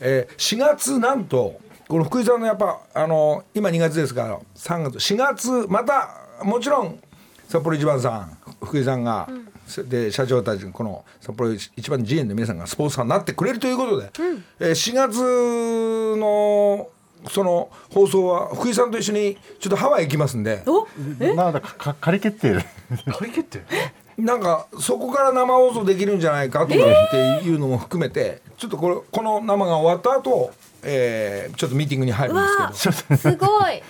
[0.00, 6.08] えー4月なんとこの福井さんのやっぱあのー今2月ですから3月4月また
[6.44, 6.98] もちろん
[7.48, 9.28] 札幌一番さん福井さんが、
[9.88, 14.10] で社長たちこの札幌一番の GM の皆さんがスポンサーになってくれるということで、
[14.60, 16.88] えー4月の
[17.28, 20.62] その放送は福井さんと一緒にちょっとハワイ行きますんで。
[21.36, 22.64] なんだかか仮決定。
[23.18, 23.62] 仮決定？
[24.16, 32.42] なんかそこから生放送できるんじゃないかとかっていうのも含めてちょっとこれこの生が終わった後、えーちょっとミーティングに入るんで
[32.74, 33.16] すけど。
[33.16, 33.82] すごい。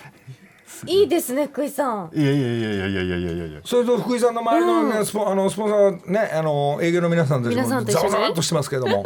[0.87, 2.11] いいですね福井さん。
[2.13, 3.31] いやいやいやいやいやいやいや。
[3.31, 3.61] いやいや。
[3.63, 9.03] それと福井さんの周りの、ねスポあのスポンサーねあの営業の皆さんたちもざわざわっとしてますけども。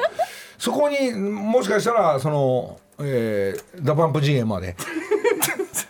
[0.57, 4.75] そこにもしかしたらその、えー、 DA PUMP 陣営まで。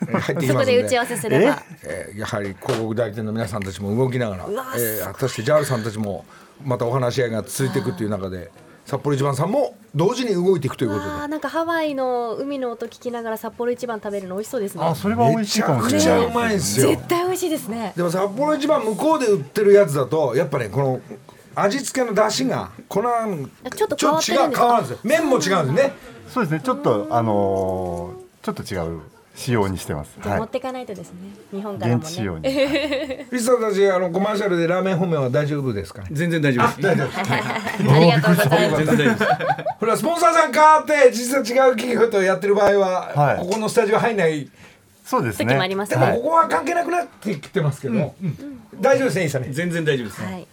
[0.08, 0.76] えー入ってきそますんで。
[0.78, 1.64] こで打ち合わせすれば。
[1.84, 4.46] えーやはり広告代理店の皆さんたちも動きながら、
[4.76, 6.26] えー、果たして JAL さんたちも
[6.64, 8.52] またお話し合いが続いていくという中で
[8.86, 11.10] サッポロ一番さんも同時に動いていくということで。
[11.10, 14.84] わあなんかハワイの海の音聞きながらサッポロ一番食べるの美味しそうですね。
[14.84, 15.98] あ、それは美味しいかもしれない。
[15.98, 16.90] めちゃくちゃうまいんですよ。
[16.90, 17.94] 絶対美味しいですね。
[17.96, 21.02] でもサッポロ一番向こうで売ってるやつだとやっぱねこの
[21.56, 25.94] 味付けの出汁が粉ちょっと違う変わるんですよ麺も違うんですね
[26.34, 26.62] そうですね。
[26.64, 29.02] ちょっとあのーちょっと違う
[29.36, 30.18] 仕様にしてます。
[30.18, 31.18] はじゃあ持ってかないとですね。
[31.52, 31.96] 日本からい。
[31.96, 32.08] もね。
[32.08, 32.44] 現地仕様に。
[33.32, 36.02] リスさんたちあのコマーシャルでラーメン本命は大丈夫ですか？
[36.02, 36.82] ね全然大丈夫です。
[36.82, 37.20] 大丈夫です。
[37.20, 38.86] ありがとうございます。
[38.86, 39.26] 全然大丈夫です。
[39.80, 43.40] ほらスポンサーさん変わって実は違う企業とやってる場合は、はい。
[43.40, 44.50] ここのスタジオ入んない
[45.10, 45.46] そうですね。
[45.48, 48.14] 時もありますでねもここは関係なくなってきてますけど、
[48.80, 50.48] 大丈夫ですねいいさんね全然大丈夫です、はい。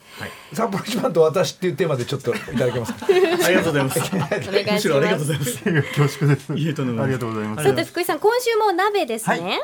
[0.55, 3.05] 札幌一番と私っていうテーマでちょっといただけますか？
[3.45, 4.01] ありがとうございます。
[4.16, 5.62] お願いしむしろありがとうございます。
[5.62, 6.53] 恐縮です。
[6.53, 7.69] ありがとうございます。
[7.69, 9.61] さて福井さん今週も鍋ですね、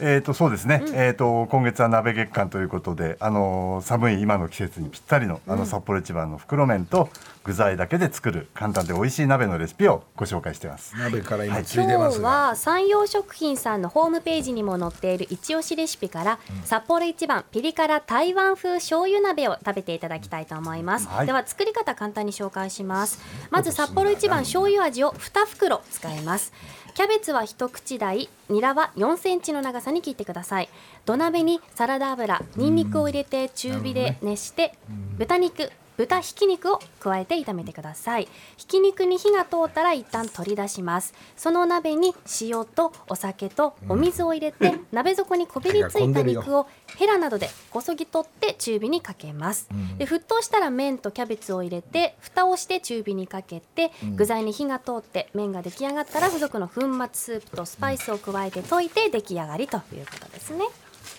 [0.00, 7.08] えー、とそうですね、えー、と今月は鍋月間ということで、あのー寒い今の季節にぴったりのあの札幌一番の袋麺と
[7.44, 10.94] 具材だけで作る簡単で美味しい鍋のレシピをご紹介しています。
[10.96, 21.26] 鍋から今ついて今日ますが、は山陽食品さんのホームページにも載っている一押しレシピから、札幌一番ピリ辛台湾風醤油鍋を食べていただきたいと思います、はい。
[21.26, 23.18] では作り方簡単に紹介します。
[23.50, 26.52] まず札幌一番醤油味を2袋使います
[27.00, 30.68] キャベツは一口大ニラは4センチの長さに切ってください。
[31.06, 34.74] 土鍋にサラダ油にんにくを入れて中火で熱して、
[35.16, 38.28] 豚肉豚ひき肉を加えて炒めてください。
[38.56, 41.12] ひき肉に火が通ったら一旦取り出します。
[41.36, 60.64] その鍋に塩とお酒とお水を入れて、鍋底にこびりついた肉をヘラなどでこそぎ取って中火にかけます、で沸騰したら麺とキャベツを入れて蓋をして中火にかけて、具材に火が通って麺が出来上がったら付属の粉末スープとスパイスを加えて溶いて出来上がりということですね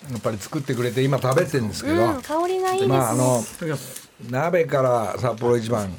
[0.09, 3.43] やっぱり作ってくれて今食べてるんですけど、うん香りがいいですね、まああの
[4.29, 5.91] 鍋から札幌一番、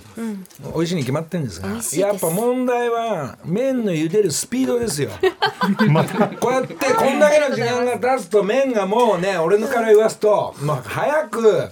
[0.74, 5.10] 美味しいに決まってるんですがやっぱ問題は麺の茹でるスピードですよ。
[6.40, 11.70] こうやってこんだけの時間が経つと麺がもうね俺のから言わすと、まあ、早く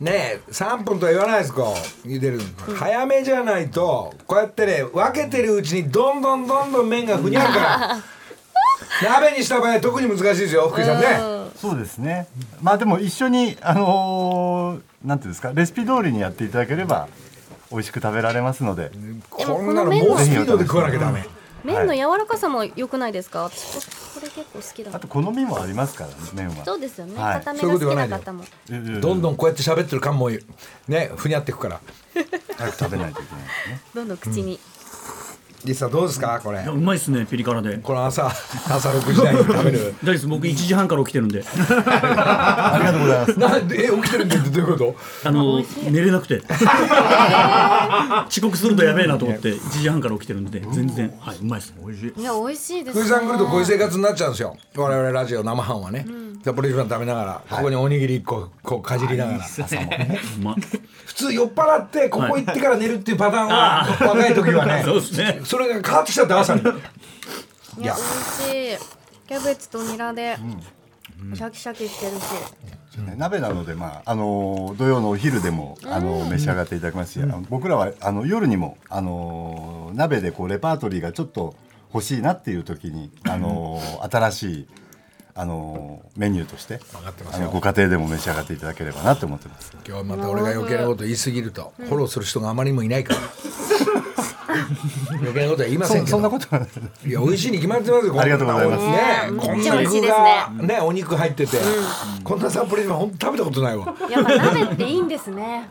[0.00, 2.44] ね3分とは言わないですこう茹でるの。
[2.76, 8.02] 早めじゃないとこうやってね分けてるうちにどんどんどんどん麺がふにゃるから
[9.02, 11.06] 鍋にした場合は特に難しいですよ福井さんね。
[11.56, 12.26] そうですね。
[12.60, 17.08] まあでも一緒にあのーなんていうんですかレシピ通りにやっていただければ
[17.70, 18.90] 美味しく食べられますので。
[18.90, 21.24] でもこんなの猛スピードで食わなきゃダメ。
[21.64, 26.64] 麺の柔らかさも良くないですか、私これ結構好きだあと好みもありますからね麺は。
[26.64, 28.44] そうですよね、はい固めが好きな方も
[29.00, 30.30] どんどんこうやって喋ってる感も
[30.88, 31.80] ねふにゃってくから
[32.56, 33.80] 早く食べないといけないですね。
[33.94, 34.58] どんどん口に、
[35.64, 36.40] リサどうですか？
[36.42, 36.60] これ。
[36.66, 37.78] うまいっすねピリ辛で。
[37.78, 39.94] この朝朝6時台に食べる。
[40.02, 41.44] 大僕1時半から起きてるんで。
[41.46, 43.38] ありがとうございます。
[43.38, 44.78] なんでえ起きてるんだってどういうこ
[45.22, 45.28] と？
[45.28, 46.42] あの寝れなくて。
[48.28, 50.60] 遅刻するとやべえなと思って1時半から起きてるんで。
[50.72, 51.12] 全然。
[51.20, 52.20] はいうまいっす美味しい。
[52.20, 54.56] いや美味しいです福井さん来るとこういう生活になっちゃうんですよ。
[54.76, 56.06] 我々ラジオ生飯はね、
[56.44, 59.38] 札幌一番食べながらここにおにぎり1個こうかじりながら。
[61.04, 64.82] 普通酔っ払ってここ行ってから寝るっていうパターンは若い時はね。
[64.86, 66.62] そうですねそれが変わってきちゃって朝に。
[66.62, 66.72] いや。
[67.76, 69.28] 美味しい。
[69.28, 70.38] キャベツとニラで。
[71.34, 72.96] シャキシャキしてるし。
[73.02, 81.54] ね鍋なので、まああの土曜のお昼でもあの召し上がっていただきますし、あの僕らはあの夜にもあの鍋でこうレパートリーがちょっと
[81.92, 83.78] 欲しいなっていう時にあの
[84.10, 84.68] 新しい
[85.34, 86.78] あのメニューとして
[87.32, 89.72] あのご家庭でも召し上がっていただければなと思ってます。
[89.88, 93.20] 今日また俺が余計なこと言い過ぎるとフォローする人があまりにもいないから。
[95.12, 96.16] 余計なことは言いませんけど。
[96.16, 96.68] そそんなことはない。
[97.08, 98.20] いや美味しいに決まってますよ。
[98.20, 98.84] ありがとうございます。
[98.86, 98.92] ね
[99.28, 100.46] こんなめっちゃ美味しい具ですね。
[100.58, 101.56] がねお肉入ってて
[102.24, 103.94] こんな札幌一番本当食べたことないわ。
[104.10, 105.68] やっぱ鍋っていいんですね。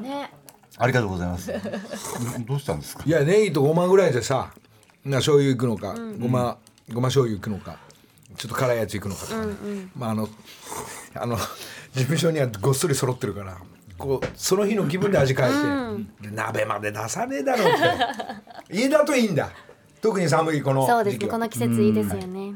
[0.00, 0.30] ね。
[0.78, 1.52] ありがとうございます。
[2.46, 3.02] どうしたんですか？
[3.04, 3.10] い。
[3.10, 4.52] やネギとごまぐらいでさ
[5.04, 6.56] な醤油いくのか、ごま
[6.92, 7.76] ごま醤油いくのか
[8.36, 9.54] ちょっと辛いやついくのかとかね、
[9.96, 10.28] まああの
[11.14, 11.44] あの事
[11.94, 13.56] 務所にはごっそり揃ってるから
[13.98, 15.48] こうその日の気分で味変え
[16.20, 17.74] て、で鍋まで出さねえだろうっ
[18.68, 18.74] て。
[18.76, 19.50] 家だといいんだ。
[20.00, 21.28] 特に寒いこのそうですね。
[21.28, 22.54] この季節いいですよね。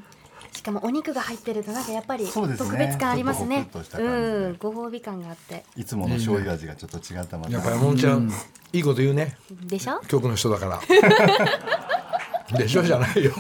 [0.53, 3.69] しかもお肉が入ってるとなんかやっぱり特別感ありますね。
[3.99, 4.57] うん。
[4.59, 5.65] ご褒美感があって。
[5.77, 7.53] いつもの醤油味がちょっと違ったまた。
[7.53, 8.33] やっぱ山本ちゃん、
[8.73, 9.37] いいこと言うね。
[9.67, 10.01] でしょ？
[10.09, 10.81] 局の人だから
[12.53, 12.83] でしょ？
[12.85, 13.31] じゃないよ。
[13.31, 13.37] よ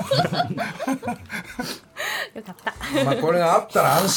[2.42, 3.04] かった。
[3.04, 4.08] まあこれがあったら安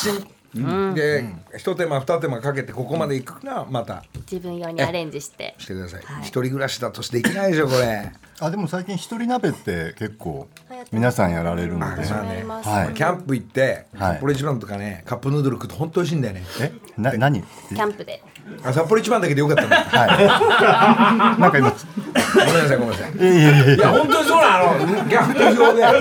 [0.54, 1.25] 心、で
[1.57, 4.03] 一手間二手間かけてここまで行くのはまた。
[4.31, 5.55] 自分用にアレンジして。
[5.57, 8.12] してください、一人暮らしだとしてできないでしょこれ。
[8.41, 10.47] あでも最近一人鍋って結構
[10.93, 12.07] 皆さんやられるので。
[12.07, 12.93] まあねはい。
[12.93, 14.13] キャンプ行って、はい。
[14.13, 16.43] 札幌一番とかねカップヌードル食うと本当美味しいんだよね。
[16.62, 16.71] え？
[16.97, 17.41] な何？
[17.41, 18.23] キャンプで。
[18.63, 21.38] あ札幌一番だけでよかったんだはい。
[21.41, 23.12] なんか今ごめんなさいごめんなさい。
[23.17, 23.89] いやいやいやいや。
[23.89, 25.05] 本当にそうなの。
[25.09, 25.95] キャンプ場でいやい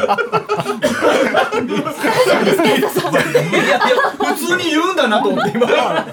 [3.70, 3.78] や
[4.18, 5.30] 普通に言うんだなと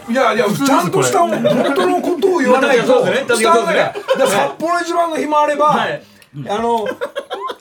[0.09, 6.03] いやいやちゃんとした本当のことを言わないとそうですね確伝わんかにそうですねないだから札幌一番の日もあれば、はい。
[6.49, 6.85] あの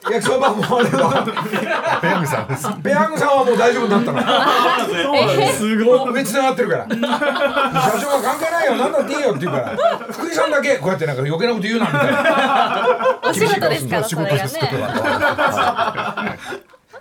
[0.03, 1.25] 焼きそばもあれば
[2.01, 2.67] ペヤングさんです。
[2.83, 4.19] ペヤングさんはもう大丈夫になったの。
[5.53, 6.13] すごい。
[6.13, 6.85] 上つながってるから。
[6.85, 6.99] 社長
[8.09, 9.77] は関係ないよ何だっていいよって言うから。
[10.11, 13.19] 福井さんだけこうやってなんか余計なこと言うなみたいな。
[13.29, 14.87] お仕事ですから仕それが事ですけどね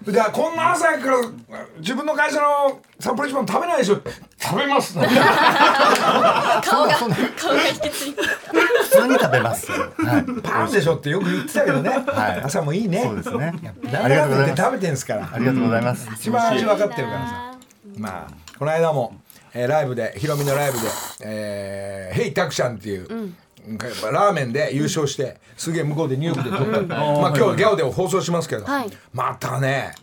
[0.03, 4.01] でこんな朝早くから自分の会社の札幌一番食べないでしょ。
[4.39, 4.95] 食べます。
[4.99, 7.09] 顔が顔
[7.55, 8.23] が引きついて。
[8.23, 9.71] 普通に食べます。
[9.71, 9.79] は
[10.19, 10.43] い。
[10.43, 12.41] パンでしょってよく言ってたけどね、はい。
[12.45, 13.03] 朝もいいね。
[13.03, 13.55] そうですね。
[13.91, 14.63] だありがとうございます。
[14.63, 15.29] 食べてんすから。
[15.33, 16.09] ありがとうございます。
[16.15, 17.55] 一番味分かってるからさ。
[17.97, 19.15] まあこの間も、
[19.53, 20.87] えーライブでヒロミのライブで
[21.23, 23.44] 「えー、ヘイタクシャン」っていう、やっぱ
[24.13, 28.91] ラーメンで優勝してすげえ向こうでニューヨークで撮った、まあ今日ギャオで放送しますけど、はい。
[29.13, 29.95] またね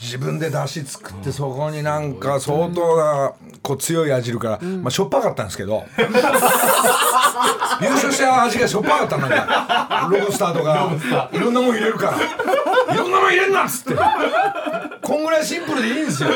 [0.00, 5.84] 自分で出汁作ってそこになんか相当なこう強い味るから、まあしょっぱかったんですけど
[7.80, 13.98] 優勝した味がしょっぱかったなんかロブスターとかいろんなもん入れるからいろんなもん入れんなっつって。
[15.06, 16.30] こんぐらいシンプルでいいんですよ。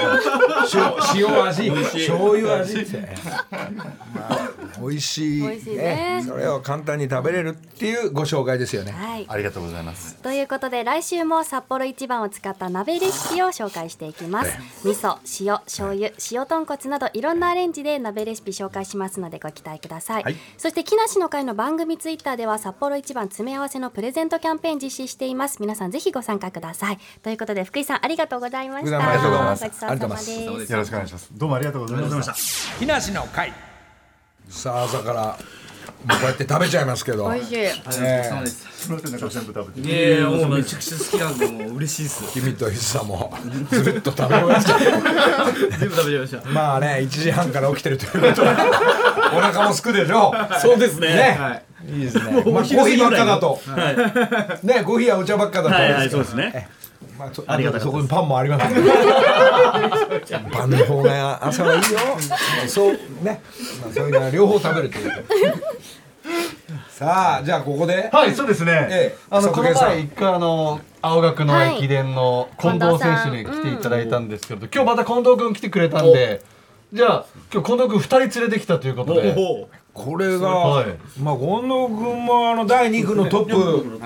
[0.72, 2.98] 塩 塩味醤油味って、
[4.14, 4.38] まあ、
[4.78, 5.42] 美味しい。
[5.42, 6.24] 美味しいね。
[6.26, 8.92] それを簡単に食べれるっていうご紹介ですよね。
[8.92, 9.26] はい。
[9.28, 10.16] ありがとうございます。
[10.16, 14.52] ということで来週も札幌一番を使った鍋レシピを紹介していきます。
[14.84, 20.36] 味噌塩醤油塩豚骨などいろんなアレンジで鍋レシピ紹介しますのでご期待ください、はい。
[20.58, 25.58] そして木梨の会の番組ツイッターでは札幌一番詰め合わせのプレゼントキャンペーン実施しています。
[25.60, 26.98] 皆さんぜひご参加ください。
[27.22, 28.98] ということで福井さんありがとうございました。
[28.98, 29.64] ありがとうございます。
[29.64, 30.72] ごちそうさまありがとうございです。
[30.72, 31.30] よろしくお願いします。
[31.32, 32.34] どうもありがとうございました。
[32.78, 33.69] 木梨の会
[34.50, 35.38] さあ朝から
[36.04, 37.30] もうこうやって食べちゃいますけど。
[37.30, 37.56] 美味しい。
[37.58, 38.46] えー
[38.80, 40.16] すみませんなんか全部食べて。
[40.16, 42.32] いやもうめちゃくちゃ好きなんでもう嬉しいです。
[42.32, 43.32] 君と久さも
[43.70, 44.80] ずるっと食べ終わっちゃう
[45.78, 46.48] 全部食べちゃいました。
[46.48, 50.32] まあね1時半から起きてるということはお腹もすくでしょ。
[50.60, 51.08] そうですね。
[51.14, 51.54] ね、は
[51.86, 51.92] い。
[51.98, 52.32] いいですね。
[52.32, 53.60] まあ、コーヒーばっかだと、
[54.62, 55.74] ね、コーヒーやお茶ばっかだと。
[55.74, 56.68] はいはいそうですね
[57.20, 58.80] まあ、そありがたそこにパンもあります、ね。
[60.50, 61.98] パンの方が朝はいいよ。
[62.66, 63.42] そうね、
[63.82, 65.24] まあ、そういうのは両方食べるという。
[66.88, 68.08] さあ、じゃあここで。
[68.10, 76.42] はいそうですね、ええあのこの前一回あの青学の駅伝の近藤選手に来ていただいたんですけど、今日また近藤君来てくれたんで
[76.94, 79.68] じゃあ今日近藤君二人連れてきたということで。
[79.92, 80.86] これが、はい。
[81.20, 84.00] まあ、近藤君もあの第二区のトップ。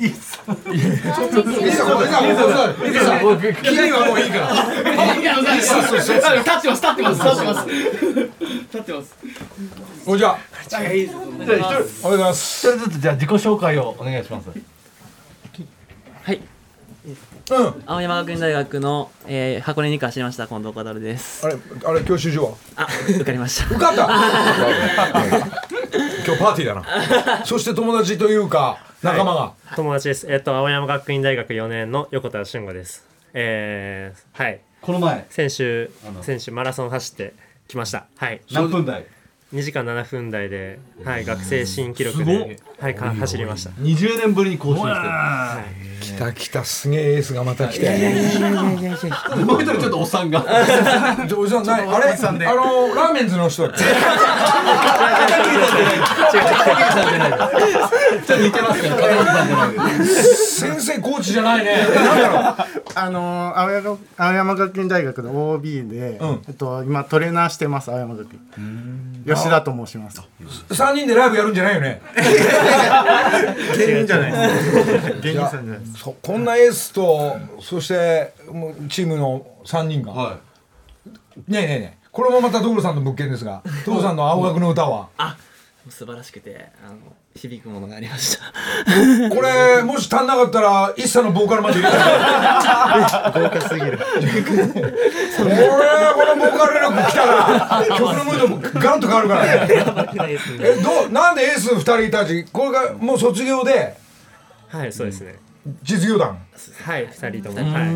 [0.00, 0.14] いいっ
[0.54, 9.16] すいいっすいいっすもういいっすいいっすもうキリはもういいからいやいいっすそうそうそう立ってます立ってます立ってます立ってます
[10.06, 10.38] おじゃあ
[10.68, 14.48] じゃあ一人おはようございます一人ずつじゃあ自己紹介をお願いします
[16.22, 16.40] はい。
[17.50, 17.82] うん。
[17.86, 21.46] 青山学院大学の、えー、箱根に走りました近藤渉です。
[21.46, 23.66] あれあれ教習所はあ、受かりました。
[23.66, 24.06] 受かった
[26.26, 30.26] 今日パーティーだなそして友達というか仲間が、友達です。
[30.32, 33.06] えっと青山学院大学4年の横田俊吾です。
[33.34, 34.60] えー、はい。
[34.80, 35.90] この前先週
[36.22, 37.34] 先週マラソン走って
[37.68, 38.06] きました。
[38.16, 38.40] はい。
[38.50, 39.04] 何分台
[39.52, 43.70] ？2時間7分台で、はい、学生新記録で、はい、か走りました。
[43.70, 44.90] 20年ぶりに更新して。
[44.90, 44.96] る
[45.98, 47.88] 来た来たすげえエースがまた来て。
[49.44, 50.44] もう一人ちょっとおっさんが。
[51.36, 51.80] おじさんない。
[51.88, 52.12] あれ？
[52.12, 53.84] あのラーメンズの人だっけ？
[60.04, 61.86] 先生コーチじゃないね。
[61.94, 62.66] なんだろう。
[62.94, 66.18] あの青山青山学院大学の OB で、
[66.48, 68.26] えっと今トレーナーしてます青山学
[68.58, 69.24] 院。
[69.26, 70.22] 吉田と申します。
[70.72, 72.00] 三人でライブやるんじゃないよね？
[73.78, 80.38] 芸人じゃない芸人さんじゃないですそこんなエースとそしてもうチームの三人が、
[81.48, 82.06] ねえねえねえ。
[82.10, 85.08] これもまた所さんの物件ですが所さんの青学の歌は。
[85.18, 85.36] あ、
[85.88, 86.96] 素晴らしくて、あの
[87.34, 88.44] 響くものがありました。
[89.30, 94.04] これもし足んなかったら一茶のボーカルまで入れて豪華すぎるこ
[95.44, 95.60] れ
[96.14, 99.68] このボーカル力来たら曲のムードもガラッと変わるからね
[100.60, 103.96] えどうなんでエース二人いたちこれがもう卒業で
[104.68, 105.36] はい、そうですね。
[105.82, 106.38] 実業団？
[106.84, 107.72] はい、2人とも。
[107.72, 107.88] はい。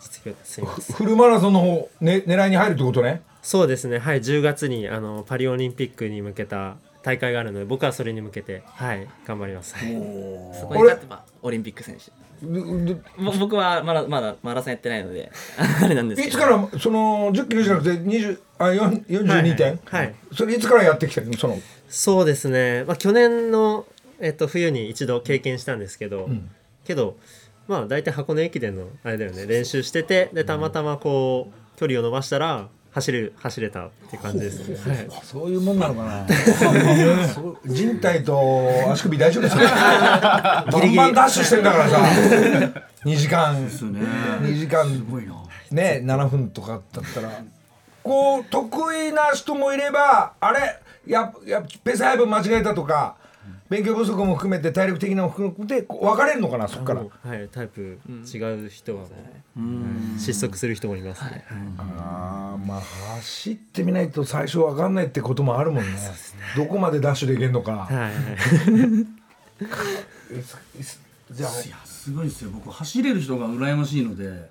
[0.00, 0.96] 実業すみません。
[0.96, 3.98] フルマラソンの方、ね、狙いに入るってことねそうですね。
[3.98, 9.08] はい、10月にあのパリオリンピックに向けた大会があるので、僕はそれに向けてはい。
[9.26, 9.74] 頑張ります。
[9.74, 9.92] はい。
[10.58, 12.12] そこに勝てばオリンピック選手。
[12.44, 15.30] ぼ僕はまだまだマラソンやってないので
[15.82, 16.28] あれなんですけど。
[16.28, 20.14] いつからその10キロじゃなくて20あ4 42点、はいはい。
[20.36, 21.36] それいつからやってきてるの？
[21.36, 21.60] その。
[21.88, 23.86] そうですね、まあ、去年の、
[24.18, 26.28] えっと、冬に一度経験したんですけど、
[26.84, 27.16] けど
[27.68, 29.46] まあ大体箱根駅伝のあれだよね。
[29.46, 34.68] 練習しててでたまたまこう距離を伸ばしたら走る走れたって感じです。
[34.86, 36.26] ね、はい、そういうもんなのかな。
[37.64, 41.98] 人体と足首大丈夫ですか バンバンダッシュしてんだからさ。
[43.04, 43.66] 2時間。
[43.66, 44.86] 2時間。
[45.70, 47.30] ね7分とかだったら。
[48.02, 53.16] こう得意な人もいればあれややペース配分間違えたとか
[53.72, 57.00] 勉強不足も含めて体力的なのも含めてこう分かれるのかなそこから。
[57.00, 57.06] は
[57.36, 59.06] いタイプ違う人は、
[60.18, 61.44] 失速する人もいますね、はい
[61.88, 62.80] あーまあ
[63.16, 65.90] 走ってみないと最初分かんないってこともあるもんね。
[66.54, 68.12] どこまでダッシュできるのか、はい。
[71.32, 72.50] じゃあいやすごいですよ。
[72.50, 74.50] 僕走れる人が羨ましいので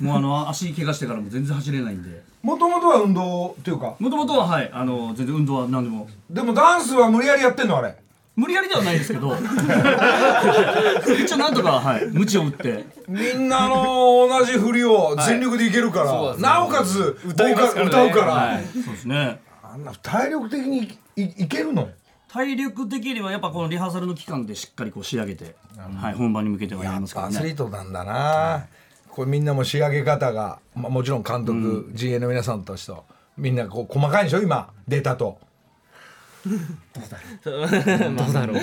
[0.00, 2.22] もうあの足怪我してからも全然走れないんで。
[2.40, 3.96] もともとは運動っていうか。
[3.98, 6.08] もともとははいあの全然運動は何でも。
[6.30, 7.94] でもダンスは無理やりやってんのあれ
[8.38, 9.34] 無理やりではないですけど。
[11.20, 12.86] 一応なんとかはい鞭を打って。
[13.08, 16.42] みんなの同じ振りを全力でいけるから、そうですね。
[16.48, 17.90] なおかつ歌いますからね。
[17.90, 18.64] 歌うから、はい。
[18.72, 19.40] そうですね。
[19.60, 21.88] あんな体力的にいいけるの？
[22.30, 25.56] 体力的にはやっぱこのリハーサルの期間でしっかりこう仕上げて、
[26.00, 28.66] はい、本番に向けてはやりますからアスリーねトなんだな、
[29.08, 32.92] これみんなも仕上げ方が、まあ、もちろん監督、GA の皆さんとして
[33.36, 34.42] みんなこう細かいでしょ？
[34.42, 35.40] 今データと。
[37.44, 38.56] どうだろう。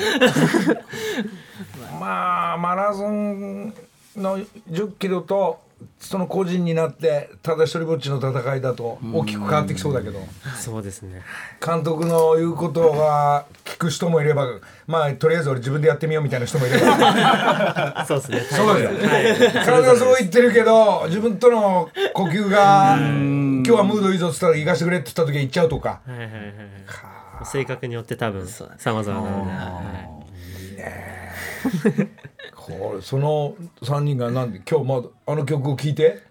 [2.00, 3.74] まあマラソン
[4.18, 5.64] の10キロと
[6.00, 10.20] その個人になってただ一人ぼっちの戦いだと大きく変わってきそうだけど。
[10.58, 11.22] そうですね。
[11.66, 14.46] 監督の言うことが聞く人もいれば
[14.88, 18.06] まあとりあえず俺自分でやってみようみたいな人もいれば。
[18.08, 18.40] そうですね。
[18.52, 19.10] そうですよ。
[19.10, 19.66] はい。
[19.66, 26.00] 体はそう言ってるけど自分との呼吸が今日はムードいいぞっつったら行かしてくれって言った時は行っちゃうとか。
[26.08, 29.82] はいはいはいはい性格によって多分さまざまなので、は
[30.12, 30.16] い
[32.56, 36.22] これその3人がなんで今日まだあの曲を聴いて？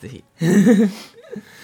[0.00, 0.24] ぜひ。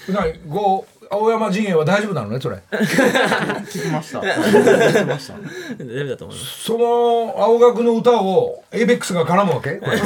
[0.08, 2.56] 何こう青山陣営は大丈夫なのねそれ。
[2.70, 4.20] 聞きました。
[4.20, 5.34] 聞きました
[5.78, 6.62] 大丈夫だと思います。
[6.64, 9.76] その青学の歌をエイベックスが絡むわけ？
[9.76, 9.98] これ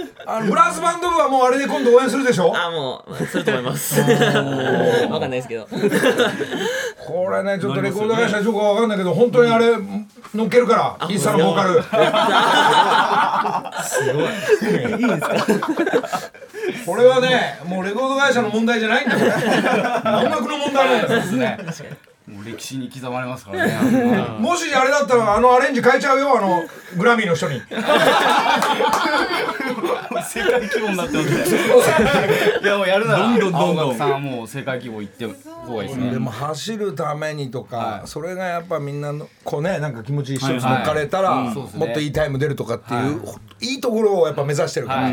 [0.25, 2.53] あのブラスバンド部はもうあれで今度応援するでしょ？
[2.55, 3.99] あもうすると思います。
[5.09, 5.67] わかんないですけど。
[5.67, 9.73] これねちょっとレコード会社どうかわかんないけど本当にあれ
[10.35, 11.83] 乗っけるからイッサのボーカル
[13.83, 14.25] すごい。
[15.01, 15.35] いいですか。
[16.85, 21.57] これはねもうレコード会社の問題じゃないんだこれ音楽の問題なんですね
[22.31, 23.73] もう歴史に刻まれますからね。
[24.39, 26.63] もしあれだったらあのアレンジ変えちゃうよあの
[26.95, 27.61] グラミーの人に。
[30.23, 31.59] 世界規模になってますね。
[32.63, 33.97] いやもうやるならどんどんどんどん。
[33.97, 36.11] さんはもう世界規模行って方がいいですね。
[36.11, 40.63] でも走るためにとか、それがやっぱみんなのこうねなんか気持ち一緒にはい。
[40.63, 41.53] はい乗っかれたら、うん。
[41.53, 41.85] そうですね。
[41.85, 43.21] もっといいタイム出るとかっていう、
[43.61, 45.11] い、いところをやっぱ目指してるから、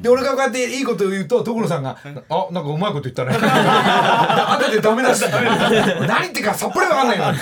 [0.00, 1.96] で俺がこうやっていいことを言うと所さんが
[2.30, 5.24] 「あなんかうまいこと言ったね」 後でダメ出し。
[5.30, 7.24] 何言ってるかさっぱりわかんないよ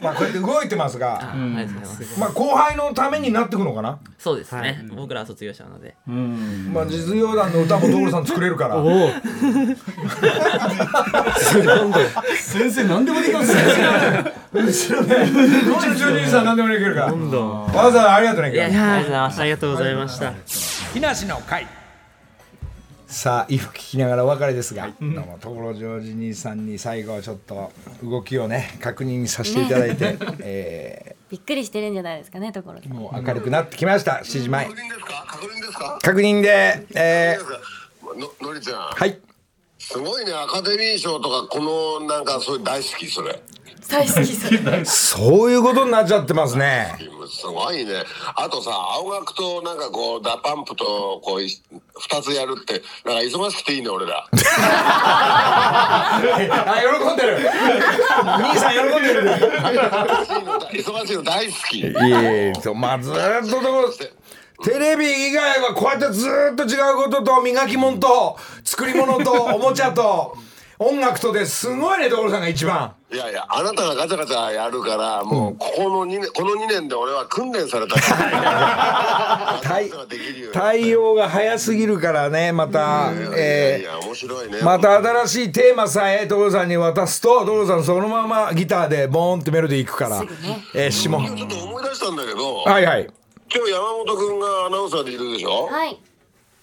[0.00, 4.86] まあこうやって動いてますが、ありがとうございまあ後輩のためになってくのかな、そうですね。
[4.94, 5.94] 僕らは卒業者なので。
[6.72, 8.76] まあ実業団の歌も所さん作れるから。
[12.38, 13.62] 先生何でもできますね。
[14.52, 15.26] うちのねう
[15.80, 17.12] ちのジョニーさん何でもできるから。
[17.12, 17.12] わ
[17.70, 19.42] ざわざありがとうねいや、ありがとうございました。
[19.42, 19.94] ありがとうござい。
[19.94, 20.32] ました。
[20.94, 21.66] 木梨の会
[23.10, 27.72] さあ今聞きながらお別れですが、どうも所ジョージ兄さんに最後ちょっと
[28.04, 35.26] 動きをね確認させていただいて、 えびっくりしてるんじゃないですかねところーもう明るくなってきました7時前確認ですか？
[35.28, 35.98] 確認ですか？
[36.00, 37.38] 確認で、え
[38.40, 38.76] ののりちゃん。
[38.76, 39.18] ー、はい。
[39.80, 43.42] すごいねアカデミー賞とかこのなんかそういう大好きそれ
[43.90, 44.26] 大好き。
[44.36, 46.94] それそういうことになっちゃってますね。
[47.28, 48.02] すごいね。
[48.34, 54.28] あとさ青学となんかこう DA PUMP とこうい二つやるってなんか忙しくていいね俺ら。
[54.32, 57.38] あ喜んでる。
[57.38, 59.30] 兄さん喜んでる。
[60.72, 61.80] 忙しいの大好き。
[61.80, 63.92] いえそうまあずーっとどこ
[64.62, 70.36] テレビ以外はこうやってずーっと違うことと磨き物と作り物とおもちゃと
[70.82, 72.94] 音楽とですごいね所さんが一番。
[73.12, 77.96] いやいやあなたがガチャガチャやるからもうここの2年この2年で俺は訓練された。
[79.62, 79.90] 対
[80.54, 84.58] 対応が早すぎるからねまたいやいえや面白いね。
[84.58, 90.22] ーまた新しいテーマさえ所さんに渡すと所さんそのままギターでボーンってメロディーいくから。
[90.74, 93.06] えー下今日ちょっと思い出したんだけどはいはい。
[93.54, 95.66] 今日山本君がアナウンサーでいるでしょ？
[95.66, 95.98] はい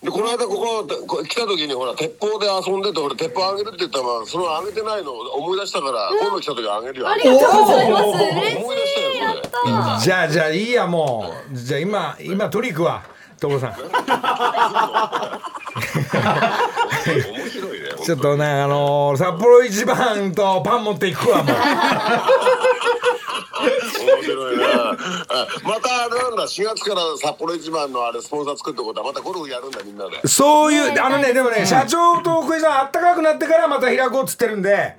[0.04, 7.10] でこの間こここ来た時にほら鉄砲で遊んでて俺鉄砲あげるって言ったらそのあげてないの思い出したから今度来た時あげるよ。
[7.10, 8.04] ありがとうございます。
[8.06, 8.14] 嬉
[8.54, 9.18] し思い出したよそれ。
[9.18, 9.42] いやっ
[9.96, 11.56] たじゃあじゃあいいやもう。
[11.58, 13.02] じゃあ今今取り行くわ
[13.40, 13.72] 所さん。
[13.72, 13.78] 面
[17.50, 21.48] 白いねちょっとねあのー、札幌一番とパン持っていくわもう。
[21.48, 21.56] 面
[24.28, 24.64] 白いな。
[24.92, 24.98] あ
[25.64, 30.28] またあれなんだ4月から札幌一番のあれスポンサー作ってことはまたゴルフやるんだみんなで。
[30.28, 34.96] そういうあのねでもね社長と奥井さんあったかくなってからまた開こうっつってるんで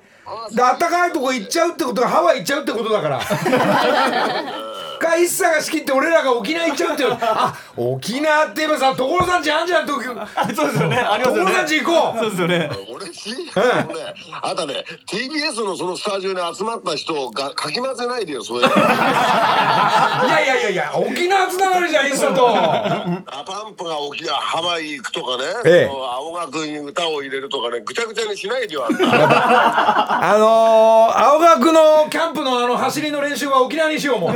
[0.51, 3.19] であったかいとこ行っちゃうってことはハワイ行っちゃうってことだから
[4.99, 7.17] か一茶が仕切って俺らが沖縄行っちゃうっていう。
[7.19, 10.13] あ沖縄って言えばさ所さんちあんじゃん東京。
[10.55, 10.97] そうですよね。
[10.97, 11.51] ありますよね。
[11.51, 12.19] 所さんち行こう。
[12.19, 12.69] そうですよね。
[12.93, 18.67] 俺し、あのね、あとね TBS のそのスタジオに集まった人がかき混ぜないでよそういう。
[18.67, 22.49] のいやいやいやいや沖縄つながるじゃん一茶と。
[22.49, 25.89] アパンプが沖縄ハワイ行くとかね、ええ。
[25.89, 34.35] 青学に歌を入れるとかねぐちゃぐちゃにしないでよあのー、青学のキャンプのあの走りの練習は沖縄にしようもん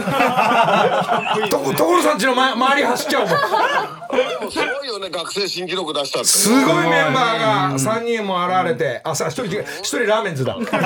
[1.50, 3.38] と所さんちの、ま、周り走っちゃおうもん。
[4.40, 9.02] でもすごいよね学生新記録出したってすごいメンバーが3人も現れて。
[9.04, 10.58] あさ一人違う一人ラーメンズだ。
[10.58, 10.78] 朝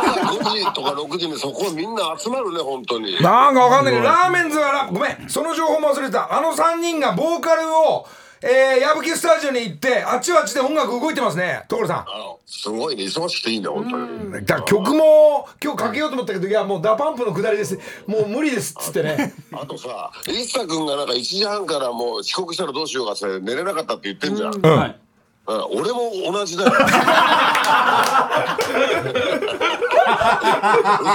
[0.00, 8.06] 朝5時とか6時にそこみんな集まるね本当になんかわかんないけどラーメンズはラごめんその情報も忘れてたあの3人がボーカルを
[8.46, 11.64] えー、矢吹スタジオに行ってあっちはあっちで音楽動いてますね。
[11.66, 11.98] 所さん。
[12.00, 13.96] あのすごいね忙しくていいんだ本当
[14.38, 17.78] にだ曲も今日かけようと思ったけどいやもうダパンプの下りです。
[18.06, 19.32] もう無理ですっつってね。
[19.52, 24.62] あとさ一茶君がなんか1時半からもう遅刻したらどうしようかって寝れなかったって言ってんじゃん、うん。
[24.62, 24.88] はい。
[24.88, 25.03] うん
[25.46, 26.72] 俺も同じだよ。
[26.72, 26.84] 嘘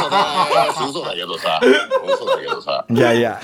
[0.09, 1.59] だ嘘だけどさ。
[2.05, 2.85] 嘘だけどさ。
[2.89, 3.39] いやいや。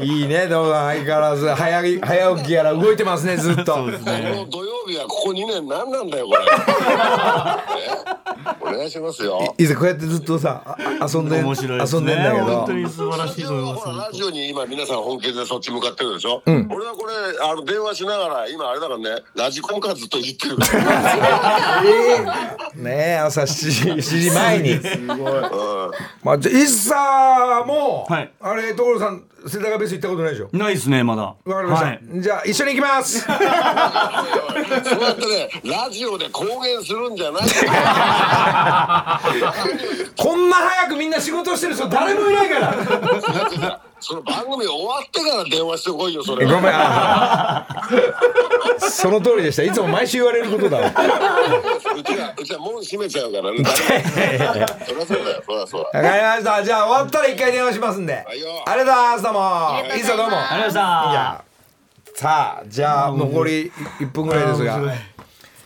[0.00, 1.46] いいねどうも相変わらず。
[1.48, 3.72] 早い早起きやら動いてますねずっと。
[3.74, 3.90] この
[4.46, 6.50] 土曜日はここ2年何なんだよこれ、 ね。
[8.60, 9.54] お願いしますよ。
[9.58, 10.76] いざこうやってずっとさあ
[11.12, 12.00] 遊んで面白いですね。
[12.00, 12.44] 遊んでんだけど。
[12.58, 16.68] 本当に素晴らしいと思いますラジオに今皆さん本気でそっち向かってるでしょ、ん。
[16.72, 17.12] 俺はこれ
[17.50, 20.56] あの電話しながら今あれだからねラジコンからずっと言ってる。
[22.82, 25.08] ねえ朝7時7時前にうん。
[26.22, 26.94] まあじゃあ一茶
[27.66, 28.32] も、はい。
[28.40, 30.48] あれ所さん世田谷ベース行ったことないでしょ？
[30.52, 31.22] ないですねまだ。
[31.22, 32.00] わかりました、はい。
[32.14, 33.20] じゃあ一緒に行きます。
[33.20, 33.38] そうや
[35.12, 37.42] ってねラジオで公言するんじゃない。
[40.16, 46.46] こんな早くみんな仕事してる人誰もいないから その番組終わってから電話してこいよそれ。
[46.46, 47.66] ごめんあ
[48.78, 49.62] その通りでした。
[49.64, 50.86] いつも毎週言われることだわ。
[50.88, 50.92] う
[52.02, 53.58] ちはうちは門閉めちゃうからね。
[54.38, 56.64] 誰もそりゃそうだよそりゃそうだわかりました。
[56.64, 58.24] じゃあ終わったら一回電話しますんで。
[58.26, 59.32] ありがとうございますどう。
[59.32, 60.36] もいいっすよどうも。
[60.36, 60.80] ありがとうございました。
[61.10, 61.44] いや
[62.14, 63.70] さあじゃあ残り
[64.00, 64.80] 1分ぐらいですが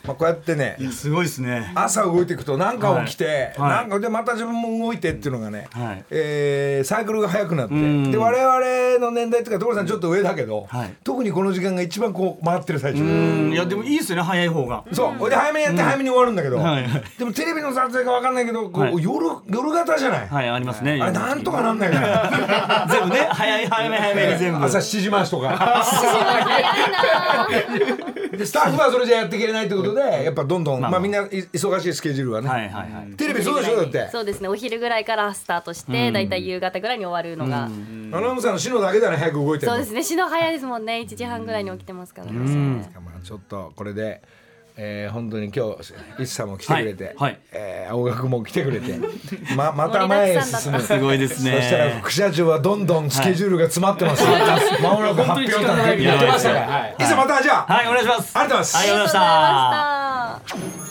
[0.05, 1.71] まあこうやってねすごいですね。
[1.75, 3.71] 朝動いていくとなんか起きて、はい。
[3.71, 6.05] なんかでまた自分も動いてっていうのがね、はい。
[6.11, 8.11] えーサイクルが速くなってん。
[8.11, 10.69] で我々の年代とか所さんちょっと上だけど、
[11.05, 13.03] 特にこの時間が一番こう回ってる最中。
[13.03, 13.53] うん。
[13.53, 14.85] いやでもいいですよね早い方が。
[14.93, 15.13] そう。
[15.19, 17.03] ほいで早めにやって早めに終わるんだけど、はいはい。
[17.19, 18.95] でもテレビの撮影か分かんないけどこう、はい。
[19.03, 21.01] 夜夜型じゃない、はいありますね。
[21.01, 24.33] あれなんとかなんないかな全部ね早い早め早め。
[24.33, 24.65] に全部。
[24.65, 25.53] 朝7時回しとか。
[28.37, 34.09] でスタッフはそれじゃやっていけれないってことでやっぱどんどん、まあみんない忙しいスケジュールはね、テレビそうでしょだって。
[34.11, 34.49] そうですね。
[34.49, 36.13] お昼ぐらいからスタートして、うん。
[36.13, 39.17] だいたい夕方ぐらいに終わるのが、アナウンサーの篠だけだね。
[39.17, 39.77] 早く動いてるの。
[39.77, 40.03] そうですね。
[40.03, 41.05] 篠早いですもんね。
[41.07, 42.39] 1時半ぐらいに起きてますからね、
[42.95, 44.23] まあちょっとこれで、
[44.77, 47.17] えー、本当に今日一茶も来てくれて、
[47.53, 48.99] えー青学も来てくれて
[49.57, 51.19] ままた前へ進むすごい。
[51.19, 54.25] ですねそしたら副社長はどんどんスケジュールが詰まってます、
[54.83, 56.49] まもなく発表会って言ってました。
[56.51, 57.73] から、はい、いつもまたじゃあ。
[57.73, 58.39] はいお願いします。
[58.39, 58.77] ありがとうございます。
[58.77, 60.83] はいありがとうございました。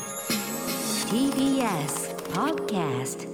[1.12, 3.31] TBS Podcast